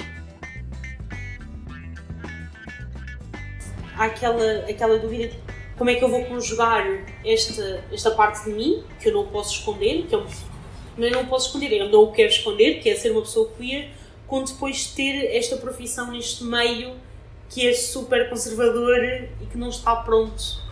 Há 3.96 4.04
aquela, 4.04 4.60
aquela 4.70 4.96
dúvida 5.00 5.26
de 5.26 5.36
como 5.76 5.90
é 5.90 5.96
que 5.96 6.04
eu 6.04 6.08
vou 6.08 6.24
conjugar 6.24 6.86
esta, 7.24 7.84
esta 7.90 8.12
parte 8.12 8.44
de 8.44 8.52
mim, 8.52 8.84
que 9.00 9.08
eu 9.08 9.12
não 9.12 9.26
posso 9.26 9.54
esconder, 9.54 10.06
que 10.06 10.14
eu, 10.14 10.24
eu 10.98 11.10
não 11.10 11.26
posso 11.26 11.48
esconder, 11.48 11.72
eu 11.72 11.90
não 11.90 12.04
o 12.04 12.12
quero 12.12 12.30
esconder, 12.30 12.78
que 12.78 12.88
é 12.88 12.94
ser 12.94 13.10
uma 13.10 13.22
pessoa 13.22 13.50
queer, 13.58 13.90
com 14.28 14.44
depois 14.44 14.86
ter 14.86 15.34
esta 15.36 15.56
profissão 15.56 16.12
neste 16.12 16.44
meio 16.44 16.94
que 17.48 17.66
é 17.66 17.74
super 17.74 18.30
conservador 18.30 18.98
e 19.40 19.46
que 19.46 19.58
não 19.58 19.68
está 19.68 19.96
pronto 19.96 20.65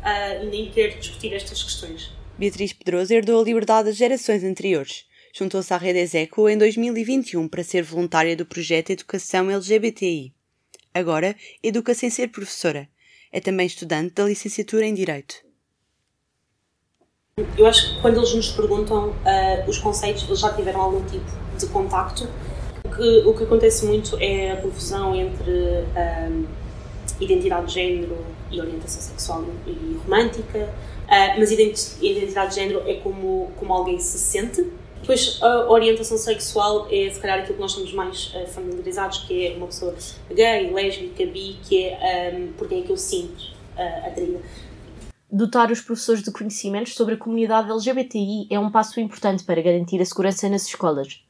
uh, 0.00 0.44
nem 0.50 0.70
quer 0.70 0.98
discutir 0.98 1.32
estas 1.32 1.62
questões. 1.62 2.12
Beatriz 2.38 2.72
Pedroso 2.72 3.12
herdou 3.12 3.40
a 3.40 3.44
liberdade 3.44 3.88
das 3.88 3.96
gerações 3.96 4.42
anteriores. 4.42 5.04
Juntou-se 5.32 5.72
à 5.72 5.76
Rede 5.76 6.00
Execo 6.00 6.48
em 6.48 6.58
2021 6.58 7.46
para 7.48 7.62
ser 7.62 7.82
voluntária 7.82 8.36
do 8.36 8.44
projeto 8.44 8.90
Educação 8.90 9.50
LGBTI. 9.50 10.32
Agora, 10.92 11.36
educa 11.62 11.94
sem 11.94 12.10
ser 12.10 12.28
professora. 12.28 12.88
É 13.32 13.40
também 13.40 13.66
estudante 13.66 14.14
da 14.14 14.24
licenciatura 14.24 14.86
em 14.86 14.94
Direito. 14.94 15.36
Eu 17.56 17.66
acho 17.66 17.94
que 17.94 18.00
quando 18.00 18.16
eles 18.16 18.34
nos 18.34 18.50
perguntam 18.50 19.10
uh, 19.10 19.68
os 19.68 19.78
conceitos, 19.78 20.24
eles 20.24 20.40
já 20.40 20.52
tiveram 20.52 20.80
algum 20.80 21.04
tipo 21.08 21.24
de 21.56 21.66
contacto 21.66 22.28
que, 23.00 23.22
o 23.26 23.34
que 23.34 23.44
acontece 23.44 23.86
muito 23.86 24.16
é 24.18 24.52
a 24.52 24.56
confusão 24.56 25.14
entre 25.14 25.50
um, 25.50 26.46
identidade 27.20 27.66
de 27.66 27.74
género 27.74 28.26
e 28.50 28.60
orientação 28.60 29.00
sexual 29.00 29.44
e 29.66 29.98
romântica, 30.02 30.72
uh, 31.04 31.38
mas 31.38 31.50
identidade 31.50 32.50
de 32.50 32.54
género 32.56 32.82
é 32.86 32.94
como, 32.94 33.50
como 33.56 33.72
alguém 33.72 33.98
se 33.98 34.18
sente. 34.18 34.66
Depois, 35.00 35.38
a 35.40 35.70
orientação 35.70 36.18
sexual 36.18 36.86
é, 36.90 37.08
se 37.08 37.18
calhar, 37.18 37.38
aquilo 37.38 37.54
que 37.54 37.60
nós 37.60 37.70
estamos 37.70 37.92
mais 37.92 38.34
uh, 38.34 38.46
familiarizados, 38.46 39.18
que 39.20 39.46
é 39.46 39.56
uma 39.56 39.66
pessoa 39.66 39.94
gay, 40.30 40.70
lésbica, 40.72 41.24
bi, 41.26 41.58
que 41.62 41.84
é 41.84 42.36
um, 42.36 42.52
porque 42.52 42.74
é 42.74 42.82
que 42.82 42.90
eu 42.90 42.96
sinto 42.96 43.40
uh, 43.76 44.06
atraída. 44.06 44.40
Dotar 45.32 45.70
os 45.70 45.80
professores 45.80 46.22
de 46.22 46.30
conhecimentos 46.30 46.94
sobre 46.94 47.14
a 47.14 47.16
comunidade 47.16 47.70
LGBTI 47.70 48.48
é 48.50 48.58
um 48.58 48.70
passo 48.70 49.00
importante 49.00 49.44
para 49.44 49.62
garantir 49.62 50.00
a 50.02 50.04
segurança 50.04 50.48
nas 50.48 50.66
escolas 50.66 51.22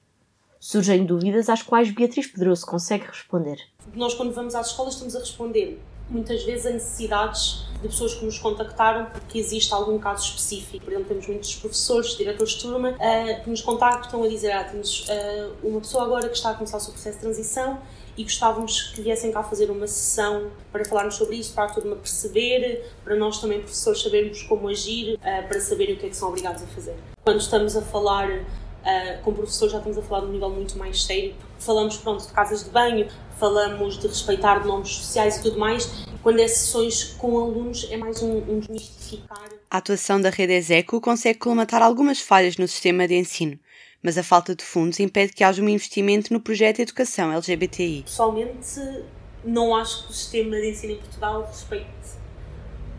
surgem 0.60 1.06
dúvidas 1.06 1.48
às 1.48 1.62
quais 1.62 1.90
Beatriz 1.90 2.26
Pedroso 2.26 2.66
consegue 2.66 3.06
responder. 3.06 3.58
Nós, 3.94 4.12
quando 4.12 4.32
vamos 4.32 4.54
às 4.54 4.68
escolas, 4.68 4.92
estamos 4.92 5.16
a 5.16 5.20
responder 5.20 5.80
muitas 6.10 6.42
vezes 6.42 6.66
a 6.66 6.70
necessidades 6.70 7.66
de 7.80 7.88
pessoas 7.88 8.14
que 8.14 8.24
nos 8.24 8.38
contactaram 8.38 9.06
porque 9.06 9.38
existe 9.38 9.72
algum 9.72 9.98
caso 9.98 10.26
específico. 10.26 10.84
Por 10.84 10.92
exemplo, 10.92 11.08
temos 11.08 11.26
muitos 11.26 11.54
professores, 11.56 12.16
diretores 12.16 12.54
de 12.54 12.60
turma, 12.60 12.90
uh, 12.90 13.44
que 13.44 13.48
nos 13.48 13.62
contactam 13.62 14.22
a 14.22 14.28
dizer: 14.28 14.52
ah, 14.52 14.64
temos 14.64 15.08
uh, 15.08 15.52
uma 15.62 15.80
pessoa 15.80 16.04
agora 16.04 16.28
que 16.28 16.36
está 16.36 16.50
a 16.50 16.54
começar 16.54 16.76
o 16.76 16.80
seu 16.80 16.92
processo 16.92 17.16
de 17.16 17.22
transição 17.22 17.78
e 18.16 18.22
gostávamos 18.24 18.82
que 18.94 19.00
viessem 19.00 19.32
cá 19.32 19.42
fazer 19.42 19.70
uma 19.70 19.86
sessão 19.86 20.50
para 20.70 20.84
falarmos 20.84 21.14
sobre 21.14 21.36
isso, 21.36 21.54
para 21.54 21.64
a 21.64 21.68
turma 21.68 21.96
perceber, 21.96 22.84
para 23.02 23.16
nós 23.16 23.40
também, 23.40 23.60
professores, 23.60 24.02
sabermos 24.02 24.42
como 24.42 24.68
agir, 24.68 25.14
uh, 25.14 25.48
para 25.48 25.60
saberem 25.60 25.94
o 25.94 25.98
que 25.98 26.06
é 26.06 26.08
que 26.10 26.16
são 26.16 26.28
obrigados 26.28 26.62
a 26.62 26.66
fazer. 26.66 26.96
Quando 27.24 27.40
estamos 27.40 27.76
a 27.76 27.82
falar 27.82 28.44
Uh, 28.80 29.22
com 29.22 29.34
professores 29.34 29.72
já 29.72 29.78
estamos 29.78 29.98
a 29.98 30.02
falar 30.02 30.20
de 30.20 30.26
um 30.26 30.32
nível 30.32 30.50
muito 30.50 30.78
mais 30.78 31.02
sério. 31.02 31.34
Falamos 31.58 31.98
pronto, 31.98 32.26
de 32.26 32.32
casas 32.32 32.64
de 32.64 32.70
banho, 32.70 33.06
falamos 33.38 33.98
de 33.98 34.06
respeitar 34.06 34.64
nomes 34.64 34.88
sociais 34.96 35.36
e 35.36 35.42
tudo 35.42 35.58
mais. 35.58 35.86
Quando 36.22 36.40
é 36.40 36.48
sessões 36.48 37.04
com 37.18 37.38
alunos 37.38 37.86
é 37.90 37.96
mais 37.96 38.22
um, 38.22 38.38
um 38.38 38.58
desmistificar. 38.58 39.48
A 39.70 39.78
atuação 39.78 40.20
da 40.20 40.30
rede 40.30 40.54
Execo 40.54 41.00
consegue 41.00 41.38
colmatar 41.38 41.82
algumas 41.82 42.20
falhas 42.20 42.56
no 42.56 42.66
sistema 42.66 43.06
de 43.06 43.14
ensino, 43.14 43.58
mas 44.02 44.18
a 44.18 44.22
falta 44.22 44.54
de 44.54 44.64
fundos 44.64 44.98
impede 44.98 45.32
que 45.32 45.44
haja 45.44 45.62
um 45.62 45.68
investimento 45.68 46.32
no 46.32 46.40
projeto 46.40 46.80
educação 46.80 47.32
LGBTI. 47.32 48.02
Pessoalmente, 48.02 49.04
não 49.44 49.74
acho 49.74 50.04
que 50.04 50.10
o 50.10 50.14
sistema 50.14 50.56
de 50.56 50.70
ensino 50.70 50.94
em 50.94 50.96
Portugal 50.96 51.46
respeite 51.46 51.86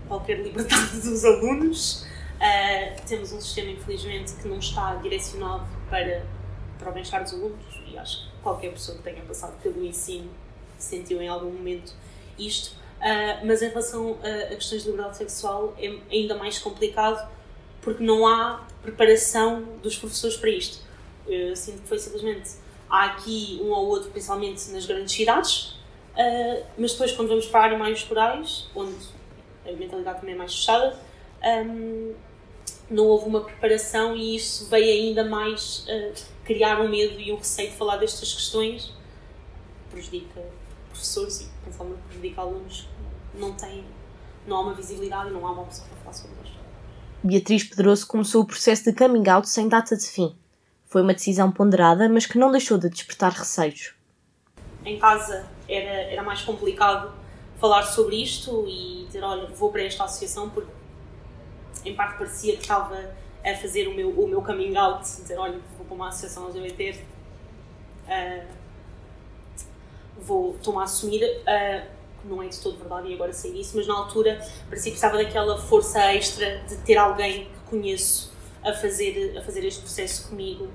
qualquer 0.08 0.42
liberdade 0.42 0.98
dos 1.02 1.26
alunos 1.26 2.06
Uh, 2.42 3.00
temos 3.08 3.32
um 3.32 3.40
sistema, 3.40 3.70
infelizmente, 3.70 4.34
que 4.34 4.48
não 4.48 4.58
está 4.58 4.96
direcionado 4.96 5.64
para, 5.88 6.26
para 6.80 6.90
o 6.90 6.92
bem-estar 6.92 7.22
dos 7.22 7.34
alunos 7.34 7.64
e 7.86 7.96
acho 7.96 8.26
que 8.26 8.38
qualquer 8.42 8.72
pessoa 8.72 8.98
que 8.98 9.04
tenha 9.04 9.22
passado 9.22 9.62
pelo 9.62 9.86
ensino 9.86 10.28
sentiu 10.76 11.22
em 11.22 11.28
algum 11.28 11.52
momento 11.52 11.94
isto. 12.40 12.76
Uh, 12.98 13.46
mas 13.46 13.62
em 13.62 13.70
relação 13.70 14.18
a, 14.24 14.54
a, 14.54 14.56
questões 14.56 14.82
de 14.82 14.90
liberdade 14.90 15.18
sexual 15.18 15.76
é 15.78 15.96
ainda 16.12 16.36
mais 16.36 16.58
complicado 16.58 17.30
porque 17.80 18.04
não 18.04 18.26
há 18.28 18.66
preparação 18.82 19.62
dos 19.84 19.96
professores 19.96 20.36
para 20.36 20.50
isto. 20.50 20.80
Eu 21.28 21.56
sinto 21.56 21.84
que 21.84 21.88
foi 21.88 22.00
simplesmente 22.00 22.54
há 22.90 23.06
aqui 23.06 23.60
um 23.62 23.70
ou 23.70 23.88
outro, 23.88 24.10
principalmente 24.10 24.68
nas 24.72 24.88
grandes 24.88 25.14
cidades, 25.14 25.76
uh, 26.16 26.66
mas 26.76 26.94
depois 26.94 27.12
quando 27.12 27.28
vamos 27.28 27.46
para 27.46 27.66
áreas 27.66 27.80
mais 27.80 28.04
rurais, 28.04 28.68
onde 28.76 28.96
a 29.64 29.72
mentalidade 29.74 30.22
também 30.22 30.34
é 30.34 30.38
mais 30.40 30.56
fechada, 30.56 30.98
um, 31.44 32.14
não 32.92 33.06
houve 33.06 33.26
uma 33.26 33.42
preparação 33.42 34.16
e 34.16 34.36
isso 34.36 34.68
veio 34.70 35.08
ainda 35.08 35.24
mais 35.24 35.86
uh, 35.88 36.14
criar 36.44 36.82
um 36.82 36.90
medo 36.90 37.20
e 37.20 37.32
um 37.32 37.38
receio 37.38 37.72
de 37.72 37.78
falar 37.78 37.98
destas 37.98 38.34
questões. 38.34 38.94
Prejudica 39.90 40.42
professores 40.90 41.42
e, 41.42 41.50
principalmente, 41.64 42.00
prejudica 42.08 42.42
alunos 42.42 42.88
que 43.32 43.40
não 43.40 43.54
têm, 43.54 43.86
não 44.46 44.58
há 44.58 44.62
uma 44.62 44.74
visibilidade 44.74 45.30
e 45.30 45.34
não 45.34 45.48
há 45.48 45.52
uma 45.52 45.64
pessoa 45.64 45.88
para 45.88 45.98
falar 46.00 46.14
sobre 46.14 46.36
isto. 46.44 46.60
Beatriz 47.24 47.64
Pedroso 47.64 48.06
começou 48.08 48.42
o 48.42 48.46
processo 48.46 48.84
de 48.84 48.94
coming 48.94 49.28
out 49.30 49.48
sem 49.48 49.70
data 49.70 49.96
de 49.96 50.06
fim. 50.06 50.36
Foi 50.86 51.02
uma 51.02 51.14
decisão 51.14 51.52
ponderada, 51.52 52.10
mas 52.10 52.26
que 52.26 52.38
não 52.38 52.52
deixou 52.52 52.78
de 52.78 52.90
despertar 52.90 53.32
receios. 53.32 53.94
Em 54.84 55.00
casa 55.00 55.48
era, 55.70 56.12
era 56.12 56.24
mais 56.24 56.42
complicado 56.42 57.14
falar 57.60 57.84
sobre 57.84 58.22
isto 58.22 58.66
e 58.68 59.06
dizer, 59.06 59.24
olha, 59.24 59.48
vou 59.48 59.72
para 59.72 59.84
esta 59.84 60.04
associação 60.04 60.50
porque 60.50 60.81
em 61.86 61.96
parte 61.96 62.18
parecia 62.18 62.56
que 62.56 62.62
estava 62.62 63.12
a 63.44 63.56
fazer 63.56 63.88
o 63.88 63.94
meu, 63.94 64.10
o 64.10 64.28
meu 64.28 64.42
coming 64.42 64.76
out, 64.76 65.04
dizer, 65.04 65.38
olha, 65.38 65.60
vou 65.78 65.86
para 65.86 65.96
uma 65.96 66.08
associação 66.10 66.48
LGBT, 66.50 66.92
uh, 66.92 66.98
ah, 68.08 68.46
vou, 70.20 70.56
estou-me 70.56 70.80
a 70.80 70.84
assumir, 70.84 71.24
uh, 71.24 71.88
não 72.24 72.42
é 72.44 72.48
de 72.48 72.60
todo 72.60 72.78
verdade 72.78 73.08
e 73.08 73.14
agora 73.16 73.34
sei 73.34 73.52
disso, 73.54 73.76
mas 73.76 73.88
na 73.88 73.96
altura 73.96 74.36
parecia 74.70 74.92
que 74.92 75.00
precisava 75.00 75.18
daquela 75.18 75.58
força 75.58 76.00
extra 76.14 76.60
de 76.68 76.78
ter 76.78 76.98
alguém 76.98 77.46
que 77.46 77.70
conheço 77.70 78.32
a 78.64 78.74
fazer, 78.74 79.36
a 79.38 79.42
fazer 79.42 79.66
este 79.66 79.82
processo 79.82 80.30
comigo. 80.30 80.70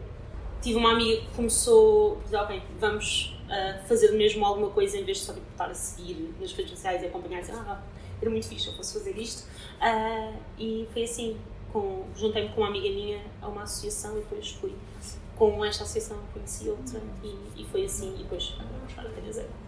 Tive 0.60 0.78
uma 0.78 0.92
amiga 0.92 1.20
que 1.20 1.28
começou 1.36 2.18
a 2.20 2.24
dizer, 2.24 2.36
ok, 2.38 2.62
vamos 2.80 3.38
uh, 3.44 3.86
fazer 3.86 4.10
mesmo 4.12 4.44
alguma 4.44 4.70
coisa 4.70 4.98
em 4.98 5.04
vez 5.04 5.18
de 5.18 5.24
só 5.24 5.32
tipo, 5.32 5.46
estar 5.52 5.70
a 5.70 5.74
seguir 5.74 6.34
nas 6.40 6.52
redes 6.52 6.72
sociais 6.72 7.02
e 7.02 7.06
acompanhar 7.06 7.40
dizer, 7.40 7.54
ah, 7.54 7.80
era 8.20 8.30
muito 8.30 8.48
fixe, 8.48 8.68
eu 8.68 8.74
posso 8.74 8.94
fazer 8.94 9.16
isto. 9.18 9.46
Uh, 9.80 10.36
e 10.58 10.88
foi 10.92 11.04
assim, 11.04 11.36
juntei-me 12.16 12.48
com 12.50 12.60
uma 12.60 12.68
amiga 12.68 12.88
minha 12.88 13.22
a 13.40 13.48
uma 13.48 13.62
associação 13.62 14.16
e 14.16 14.20
depois 14.20 14.50
fui 14.50 14.74
com 15.36 15.62
esta 15.64 15.84
associação 15.84 16.18
conheci 16.32 16.68
outra 16.68 17.00
e, 17.22 17.62
e 17.62 17.66
foi 17.66 17.84
assim 17.84 18.14
e 18.14 18.22
depois 18.22 18.54
vamos 18.56 18.92
para 18.94 19.08
a. 19.08 19.66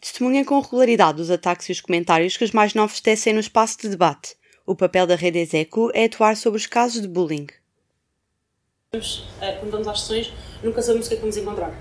Testemunha 0.00 0.44
com 0.44 0.58
regularidade 0.58 1.20
os 1.20 1.30
ataques 1.30 1.68
e 1.68 1.72
os 1.72 1.80
comentários 1.80 2.36
que 2.36 2.44
os 2.44 2.50
mais 2.50 2.74
novos 2.74 3.00
tecem 3.00 3.32
no 3.32 3.40
espaço 3.40 3.78
de 3.80 3.88
debate. 3.88 4.36
O 4.66 4.74
papel 4.74 5.06
da 5.06 5.14
Rede 5.14 5.38
Execo 5.38 5.90
é 5.94 6.06
atuar 6.06 6.36
sobre 6.36 6.58
os 6.58 6.66
casos 6.66 7.02
de 7.02 7.08
bullying. 7.08 7.46
Quando 8.90 9.70
vamos 9.70 9.88
às 9.88 10.00
sessões, 10.00 10.32
nunca 10.62 10.82
sabemos 10.82 11.06
o 11.06 11.08
que 11.08 11.14
é 11.14 11.16
que 11.16 11.22
vamos 11.22 11.36
encontrar. 11.36 11.72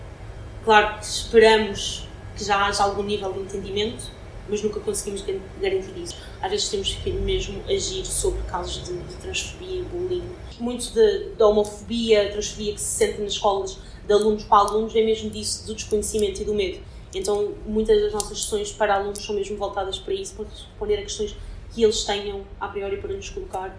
Claro 0.63 0.99
que 0.99 1.05
esperamos 1.05 2.07
que 2.37 2.43
já 2.43 2.65
haja 2.65 2.83
algum 2.83 3.03
nível 3.03 3.33
de 3.33 3.39
entendimento, 3.39 4.11
mas 4.51 4.61
nunca 4.61 4.81
conseguimos 4.81 5.23
garantir 5.61 5.97
isso. 5.97 6.17
Às 6.41 6.51
vezes 6.51 6.69
temos 6.69 6.93
que 6.93 7.09
mesmo 7.09 7.63
agir 7.69 8.05
sobre 8.05 8.43
casos 8.43 8.83
de, 8.83 8.97
de 8.97 9.15
transfobia 9.15 9.79
e 9.79 9.83
bullying. 9.83 10.23
Muito 10.59 10.91
da 11.37 11.47
homofobia, 11.47 12.29
transfobia 12.31 12.73
que 12.73 12.81
se 12.81 12.97
sente 12.97 13.21
nas 13.21 13.31
escolas 13.31 13.79
de 14.05 14.13
alunos 14.13 14.43
para 14.43 14.57
alunos 14.57 14.93
é 14.93 15.01
mesmo 15.01 15.29
disso, 15.29 15.65
do 15.65 15.73
desconhecimento 15.73 16.41
e 16.41 16.45
do 16.45 16.53
medo. 16.53 16.79
Então, 17.15 17.53
muitas 17.65 18.01
das 18.01 18.11
nossas 18.11 18.43
sessões 18.43 18.71
para 18.73 18.95
alunos 18.95 19.23
são 19.23 19.33
mesmo 19.33 19.55
voltadas 19.55 19.97
para 19.97 20.13
isso, 20.13 20.35
para 20.35 20.45
responder 20.45 20.95
a 20.95 21.01
questões 21.03 21.35
que 21.73 21.83
eles 21.83 22.03
tenham 22.03 22.41
a 22.59 22.67
priori 22.67 22.97
para 22.97 23.13
nos 23.13 23.29
colocar, 23.29 23.77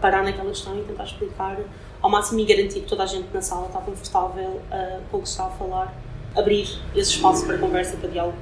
parar 0.00 0.24
naquela 0.24 0.48
questão 0.48 0.78
e 0.78 0.82
tentar 0.82 1.04
explicar 1.04 1.60
ao 2.00 2.10
máximo 2.10 2.40
e 2.40 2.44
garantir 2.46 2.80
que 2.80 2.86
toda 2.86 3.02
a 3.02 3.06
gente 3.06 3.28
na 3.32 3.42
sala 3.42 3.66
está 3.66 3.80
confortável 3.80 4.48
uh, 4.48 5.02
com 5.10 5.18
o 5.18 5.22
que 5.22 5.28
está 5.28 5.46
a 5.46 5.50
falar, 5.50 5.94
abrir 6.34 6.66
esse 6.94 7.12
espaço 7.12 7.46
para 7.46 7.58
conversa, 7.58 7.96
para 7.98 8.08
diálogo 8.08 8.36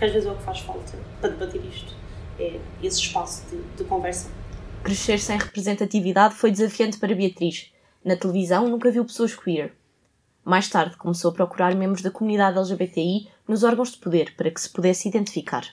porque 0.00 0.06
às 0.06 0.12
vezes 0.12 0.26
é 0.26 0.32
o 0.32 0.34
que 0.34 0.42
faz 0.42 0.60
falta 0.60 0.98
para 1.20 1.28
debater 1.28 1.62
isto, 1.62 1.94
é 2.38 2.58
esse 2.82 3.00
espaço 3.00 3.44
de, 3.50 3.60
de 3.76 3.84
conversa. 3.84 4.30
Crescer 4.82 5.18
sem 5.18 5.36
representatividade 5.36 6.36
foi 6.36 6.50
desafiante 6.50 6.96
para 6.96 7.14
Beatriz. 7.14 7.70
Na 8.02 8.16
televisão 8.16 8.66
nunca 8.66 8.90
viu 8.90 9.04
pessoas 9.04 9.34
queer. 9.36 9.74
Mais 10.42 10.70
tarde 10.70 10.96
começou 10.96 11.30
a 11.30 11.34
procurar 11.34 11.74
membros 11.74 12.00
da 12.00 12.10
comunidade 12.10 12.56
LGBTI 12.56 13.28
nos 13.46 13.62
órgãos 13.62 13.92
de 13.92 13.98
poder 13.98 14.34
para 14.36 14.50
que 14.50 14.58
se 14.58 14.70
pudesse 14.70 15.06
identificar. 15.06 15.66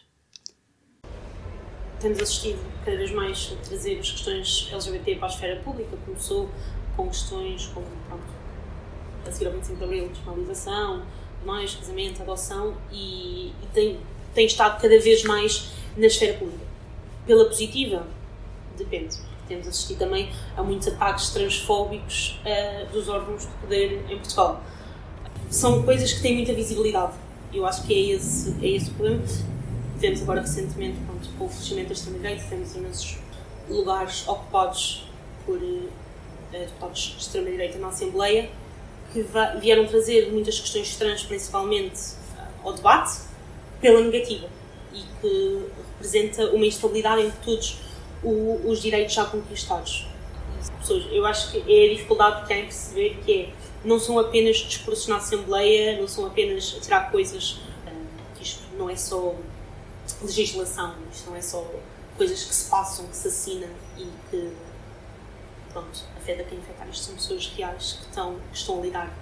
Temos 2.01 2.19
assistido 2.19 2.59
cada 2.83 2.97
vez 2.97 3.11
mais 3.11 3.53
a 3.57 3.65
trazer 3.65 3.97
as 3.97 4.11
questões 4.11 4.69
LGBT 4.73 5.15
para 5.15 5.27
a 5.27 5.31
esfera 5.31 5.61
pública. 5.61 5.95
Começou 6.05 6.49
com 6.97 7.07
questões 7.07 7.67
como, 7.67 7.87
pronto, 8.09 8.23
a 9.25 9.31
seguir 9.31 9.45
ao 9.45 9.53
25 9.53 9.77
de 9.77 9.83
Abril, 9.85 10.09
despenalização, 10.09 11.05
mais, 11.45 11.73
casamento, 11.75 12.21
adoção 12.21 12.75
e, 12.91 13.53
e 13.63 13.67
tem 13.73 13.97
tem 14.33 14.45
estado 14.45 14.81
cada 14.81 14.99
vez 14.99 15.23
mais 15.23 15.69
na 15.95 16.07
esfera 16.07 16.37
pública. 16.37 16.65
Pela 17.25 17.45
positiva, 17.45 18.05
depende. 18.77 19.17
Temos 19.47 19.67
assistido 19.67 19.99
também 19.99 20.29
a 20.55 20.63
muitos 20.63 20.87
ataques 20.89 21.29
transfóbicos 21.29 22.39
uh, 22.45 22.91
dos 22.91 23.07
órgãos 23.07 23.43
de 23.43 23.51
poder 23.61 24.05
em 24.09 24.17
Portugal. 24.17 24.61
São 25.49 25.83
coisas 25.83 26.13
que 26.13 26.21
têm 26.21 26.35
muita 26.35 26.53
visibilidade. 26.53 27.13
Eu 27.53 27.65
acho 27.65 27.83
que 27.83 27.93
é 27.93 28.15
esse, 28.15 28.53
é 28.61 28.67
esse 28.67 28.89
o 28.89 28.93
problema. 28.93 29.23
Tivemos 29.95 30.21
agora 30.21 30.41
recentemente, 30.41 30.97
pronto, 31.05 31.29
com 31.37 31.45
o 31.45 31.49
fechamento 31.49 31.87
da 31.87 31.93
extrema-direita, 31.93 32.43
temos 32.49 32.75
imensos 32.75 33.17
lugares 33.69 34.27
ocupados 34.27 35.07
por 35.45 35.57
uh, 35.57 35.89
deputados 36.51 37.01
de 37.15 37.21
extrema-direita 37.21 37.77
na 37.79 37.87
Assembleia 37.87 38.49
que 39.13 39.25
vieram 39.59 39.87
trazer 39.87 40.31
muitas 40.31 40.59
questões 40.59 40.95
trans, 40.97 41.23
principalmente 41.23 41.97
uh, 41.97 42.67
ao 42.67 42.73
debate, 42.73 43.26
pela 43.81 44.01
negativa 44.01 44.47
e 44.93 45.01
que 45.21 45.67
representa 45.91 46.45
uma 46.51 46.65
instabilidade 46.65 47.21
em 47.21 47.31
todos 47.43 47.79
os 48.23 48.81
direitos 48.81 49.13
já 49.13 49.25
conquistados. 49.25 50.07
Eu 51.11 51.25
acho 51.25 51.51
que 51.51 51.57
é 51.57 51.85
a 51.85 51.93
dificuldade 51.93 52.41
que 52.41 52.47
têm 52.47 52.63
perceber 52.63 53.19
que 53.23 53.41
é 53.41 53.49
não 53.83 53.99
são 53.99 54.17
apenas 54.19 54.57
discursos 54.57 55.07
na 55.07 55.17
Assembleia, 55.17 55.99
não 55.99 56.07
são 56.07 56.25
apenas 56.25 56.71
tirar 56.81 57.11
coisas, 57.11 57.59
eh, 57.85 57.91
isto 58.41 58.63
não 58.77 58.89
é 58.89 58.95
só 58.95 59.35
legislação, 60.21 60.95
isto 61.11 61.29
não 61.29 61.37
é 61.37 61.41
só 61.41 61.65
coisas 62.17 62.43
que 62.43 62.55
se 62.55 62.69
passam, 62.69 63.07
que 63.07 63.15
se 63.15 63.27
assinam 63.27 63.69
e 63.97 64.07
que 64.29 64.51
pronto, 65.71 66.03
afeta 66.17 66.43
quem 66.43 66.57
afetar. 66.57 66.89
Isto 66.89 67.05
são 67.05 67.15
pessoas 67.15 67.47
reais 67.55 67.99
que 68.01 68.09
estão, 68.09 68.35
que 68.51 68.57
estão 68.57 68.79
a 68.79 68.81
lidar 68.81 69.17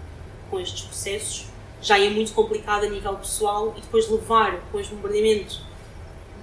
com 0.49 0.59
estes 0.59 0.85
processos 0.85 1.45
já 1.81 1.99
é 1.99 2.09
muito 2.09 2.33
complicado 2.33 2.85
a 2.85 2.89
nível 2.89 3.15
pessoal 3.15 3.73
e 3.77 3.81
depois 3.81 4.09
levar 4.09 4.59
com 4.71 4.79
este 4.79 4.93
bombardeamento 4.93 5.61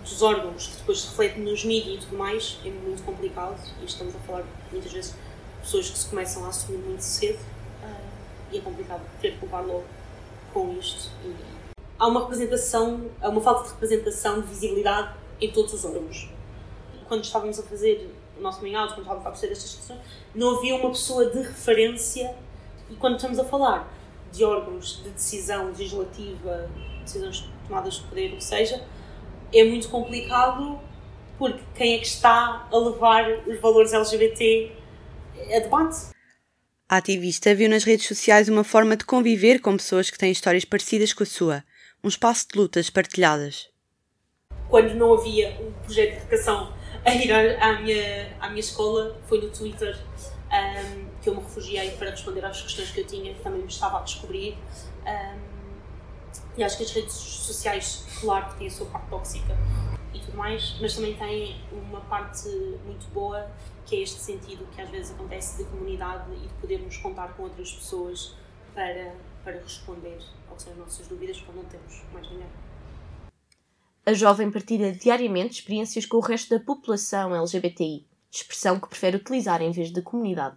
dos 0.03 0.23
órgãos 0.23 0.67
que 0.67 0.77
depois 0.77 1.01
se 1.01 1.09
reflete 1.09 1.41
nos 1.41 1.65
mídias 1.65 1.97
e 1.97 2.07
tudo 2.07 2.17
mais 2.17 2.59
é 2.65 2.71
muito 2.71 3.03
complicado. 3.03 3.59
E 3.81 3.85
estamos 3.85 4.15
a 4.15 4.19
falar 4.21 4.45
muitas 4.71 4.93
vezes 4.93 5.13
de 5.13 5.17
pessoas 5.63 5.91
que 5.91 5.99
se 5.99 6.09
começam 6.09 6.45
a 6.45 6.49
assumir 6.49 6.79
muito 6.79 7.03
cedo. 7.03 7.39
E 8.51 8.59
é 8.59 8.61
complicado 8.61 9.03
ter 9.21 9.39
que 9.39 9.47
logo 9.47 9.85
com 10.53 10.77
isto. 10.79 11.11
E 11.25 11.35
há 11.99 12.07
uma 12.07 12.21
representação, 12.21 13.11
há 13.21 13.29
uma 13.29 13.41
falta 13.41 13.65
de 13.65 13.71
representação 13.71 14.41
de 14.41 14.49
visibilidade 14.49 15.15
em 15.41 15.51
todos 15.51 15.73
os 15.73 15.85
órgãos. 15.85 16.29
Quando 17.09 17.25
estávamos 17.25 17.59
a 17.59 17.63
fazer 17.63 18.15
o 18.37 18.43
nosso 18.43 18.61
main 18.63 18.73
quando 18.73 19.01
estávamos 19.01 19.27
a 19.27 19.31
fazer 19.31 19.53
estas 19.53 19.75
questões 19.75 20.01
não 20.35 20.57
havia 20.57 20.75
uma 20.75 20.91
pessoa 20.91 21.27
de 21.27 21.39
referência. 21.39 22.35
E 22.91 22.97
quando 22.97 23.17
estamos 23.17 23.39
a 23.39 23.45
falar 23.45 23.89
de 24.33 24.45
órgãos 24.45 25.03
de 25.03 25.11
decisão 25.11 25.67
legislativa, 25.69 26.71
decisões 27.03 27.49
tomadas 27.67 27.95
de 27.95 28.03
poder, 28.03 28.33
o 28.33 28.37
que 28.37 28.45
seja, 28.45 28.83
é 29.53 29.65
muito 29.65 29.89
complicado 29.89 30.81
porque 31.39 31.61
quem 31.75 31.95
é 31.95 31.99
que 31.99 32.07
está 32.07 32.69
a 32.71 32.77
levar 32.77 33.29
os 33.47 33.61
valores 33.61 33.93
LGBT 33.93 34.73
a 35.55 35.59
debate? 35.59 36.13
A 36.89 36.99
ativista 36.99 37.55
viu 37.55 37.69
nas 37.69 37.85
redes 37.85 38.07
sociais 38.07 38.49
uma 38.49 38.63
forma 38.63 38.97
de 38.97 39.05
conviver 39.05 39.61
com 39.61 39.77
pessoas 39.77 40.11
que 40.11 40.19
têm 40.19 40.31
histórias 40.31 40.65
parecidas 40.65 41.13
com 41.13 41.23
a 41.23 41.27
sua, 41.27 41.65
um 42.05 42.09
espaço 42.09 42.47
de 42.53 42.59
lutas 42.59 42.91
partilhadas. 42.91 43.69
Quando 44.69 44.95
não 44.95 45.15
havia 45.15 45.51
um 45.61 45.73
projeto 45.85 46.13
de 46.13 46.17
educação 46.19 46.73
a 47.05 47.15
ir 47.15 47.33
à 47.33 47.81
minha, 47.81 48.37
à 48.41 48.49
minha 48.49 48.61
escola, 48.61 49.19
foi 49.27 49.41
no 49.41 49.51
Twitter 49.51 49.99
um, 50.53 51.12
que 51.23 51.29
eu 51.29 51.35
me 51.35 51.41
refugiei 51.41 51.93
para 51.93 52.11
responder 52.11 52.45
às 52.45 52.61
questões 52.61 52.91
que 52.91 53.01
eu 53.01 53.07
tinha, 53.07 53.33
que 53.33 53.41
também 53.41 53.61
me 53.61 53.69
estava 53.69 53.99
a 53.99 54.03
descobrir. 54.03 54.59
Um, 55.07 55.53
e 56.57 56.63
acho 56.63 56.77
que 56.77 56.83
as 56.83 56.91
redes 56.91 57.15
sociais, 57.15 58.05
claro 58.21 58.51
que 58.51 58.59
têm 58.59 58.67
a 58.67 58.71
sua 58.71 58.87
parte 58.87 59.09
tóxica 59.09 59.57
e 60.13 60.19
tudo 60.19 60.37
mais, 60.37 60.77
mas 60.81 60.95
também 60.95 61.17
têm 61.17 61.57
uma 61.73 62.01
parte 62.03 62.49
muito 62.85 63.07
boa, 63.13 63.51
que 63.87 63.97
é 63.97 64.01
este 64.01 64.21
sentido 64.21 64.67
que 64.75 64.81
às 64.81 64.91
vezes 64.91 65.13
acontece 65.13 65.59
de 65.59 65.65
comunidade 65.71 66.31
e 66.35 66.47
de 66.47 66.55
podermos 66.61 66.97
contar 66.99 67.29
com 67.35 67.45
outras 67.45 67.73
pessoas 67.73 68.35
para, 68.75 69.15
para 69.45 69.55
responder 69.55 70.19
ao 70.51 70.57
que 70.57 70.63
são 70.63 70.73
as 70.73 70.79
nossas 70.79 71.07
dúvidas 71.07 71.41
quando 71.41 71.59
não 71.59 71.65
temos 71.65 72.03
mais 72.13 72.31
ninguém. 72.31 72.49
A 74.05 74.13
jovem 74.13 74.51
partilha 74.51 74.93
diariamente 74.93 75.61
experiências 75.61 76.05
com 76.05 76.17
o 76.17 76.21
resto 76.21 76.59
da 76.59 76.63
população 76.63 77.35
LGBTI 77.35 78.05
expressão 78.33 78.81
que 78.81 78.89
prefere 78.89 79.17
utilizar 79.17 79.61
em 79.61 79.71
vez 79.71 79.93
de 79.93 80.01
comunidade. 80.01 80.57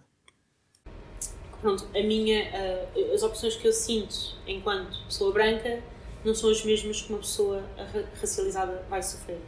Pronto, 1.66 1.84
a 1.96 2.00
minha, 2.00 2.44
uh, 2.94 3.12
as 3.12 3.24
opções 3.24 3.56
que 3.56 3.66
eu 3.66 3.72
sinto 3.72 4.36
enquanto 4.46 5.02
pessoa 5.06 5.32
branca 5.32 5.82
não 6.24 6.32
são 6.32 6.48
as 6.48 6.64
mesmas 6.64 7.02
que 7.02 7.08
uma 7.08 7.18
pessoa 7.18 7.60
racializada 8.20 8.86
vai 8.88 9.02
sofrer. 9.02 9.40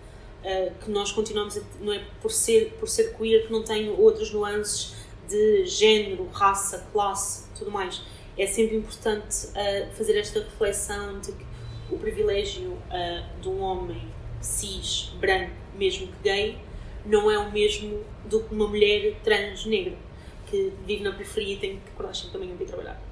uh, 0.42 0.85
que 0.85 0.90
nós 0.90 1.12
continuamos 1.12 1.56
a, 1.56 1.60
não 1.79 1.92
é 1.92 2.04
por 2.21 2.33
ser 2.33 2.73
por 2.81 2.88
ser 2.88 3.16
queer 3.16 3.46
que 3.46 3.52
não 3.52 3.62
tem 3.62 3.88
outras 3.90 4.33
nuances 4.33 4.96
de 5.29 5.64
género, 5.64 6.29
raça, 6.33 6.88
classe, 6.92 7.44
tudo 7.56 7.71
mais. 7.71 8.02
É 8.37 8.48
sempre 8.48 8.79
importante 8.79 9.46
uh, 9.46 9.92
fazer 9.92 10.19
esta 10.19 10.40
reflexão 10.40 11.21
de 11.21 11.31
que 11.31 11.46
o 11.88 11.98
privilégio 11.98 12.73
uh, 12.73 13.40
de 13.40 13.48
um 13.48 13.60
homem 13.60 14.08
cis, 14.40 15.12
branco, 15.21 15.52
mesmo 15.77 16.08
que 16.08 16.23
gay, 16.25 16.58
não 17.06 17.31
é 17.31 17.38
o 17.38 17.52
mesmo 17.52 18.04
do 18.25 18.42
que 18.42 18.52
uma 18.52 18.66
mulher 18.66 19.14
trans 19.23 19.64
negra 19.64 20.08
que 20.51 20.73
vive 20.87 21.03
na 21.03 21.13
periferia 21.13 21.55
e 21.55 21.59
tem 21.59 21.81
que 21.81 21.90
acordar 21.90 22.15
sempre 22.15 22.33
também 22.33 22.49
para 22.55 22.65
ir 22.65 22.67
trabalhar. 22.67 23.03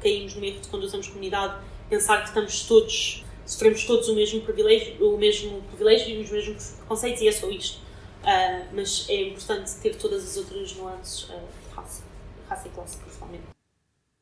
Caímos 0.00 0.34
no 0.34 0.44
erro 0.44 0.60
de 0.60 0.68
quando 0.68 0.84
usamos 0.84 1.06
comunidade 1.08 1.62
pensar 1.88 2.22
que 2.22 2.28
estamos 2.28 2.64
todos, 2.66 3.24
sofremos 3.46 3.84
todos 3.84 4.08
o 4.08 4.14
mesmo 4.14 4.40
privilégio, 4.40 5.14
o 5.14 5.18
mesmo 5.18 5.62
privilégio 5.62 6.08
e 6.08 6.22
os 6.22 6.30
mesmos 6.30 6.70
preconceitos 6.78 7.22
e 7.22 7.28
é 7.28 7.32
só 7.32 7.50
isto. 7.50 7.80
Uh, 8.22 8.66
mas 8.72 9.06
é 9.08 9.22
importante 9.22 9.74
ter 9.82 9.96
todas 9.96 10.22
as 10.24 10.36
outras 10.36 10.76
nuances 10.76 11.24
uh, 11.24 11.28
de 11.28 11.74
raça, 11.74 12.04
raça 12.48 12.68
e 12.68 12.70
classe 12.70 12.96
principalmente. 12.98 13.44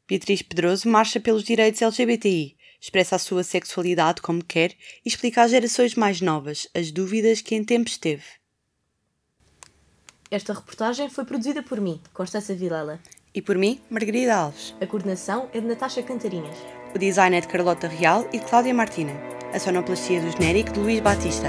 Beatriz 0.08 0.42
Pedroso 0.42 0.88
marcha 0.88 1.20
pelos 1.20 1.44
direitos 1.44 1.82
LGBTI, 1.82 2.56
expressa 2.80 3.16
a 3.16 3.18
sua 3.18 3.44
sexualidade 3.44 4.22
como 4.22 4.42
quer 4.42 4.72
e 5.04 5.08
explica 5.08 5.42
às 5.42 5.50
gerações 5.50 5.94
mais 5.94 6.20
novas 6.20 6.66
as 6.74 6.90
dúvidas 6.90 7.42
que 7.42 7.54
em 7.54 7.62
tempos 7.62 7.98
teve. 7.98 8.24
Esta 10.30 10.52
reportagem 10.52 11.10
foi 11.10 11.24
produzida 11.24 11.60
por 11.60 11.80
mim, 11.80 12.00
Constança 12.14 12.54
Vilela. 12.54 13.00
E 13.34 13.42
por 13.42 13.58
mim, 13.58 13.80
Margarida 13.90 14.36
Alves. 14.36 14.72
A 14.80 14.86
coordenação 14.86 15.48
é 15.52 15.60
de 15.60 15.66
Natasha 15.66 16.04
Cantarinhas. 16.04 16.56
O 16.94 16.98
design 17.00 17.36
é 17.36 17.40
de 17.40 17.48
Carlota 17.48 17.88
Real 17.88 18.24
e 18.32 18.38
de 18.38 18.44
Cláudia 18.44 18.72
Martina. 18.72 19.12
A 19.52 19.58
sonoplastia 19.58 20.20
do 20.20 20.30
genérico 20.30 20.72
de 20.72 20.78
Luís 20.78 21.00
Batista. 21.00 21.48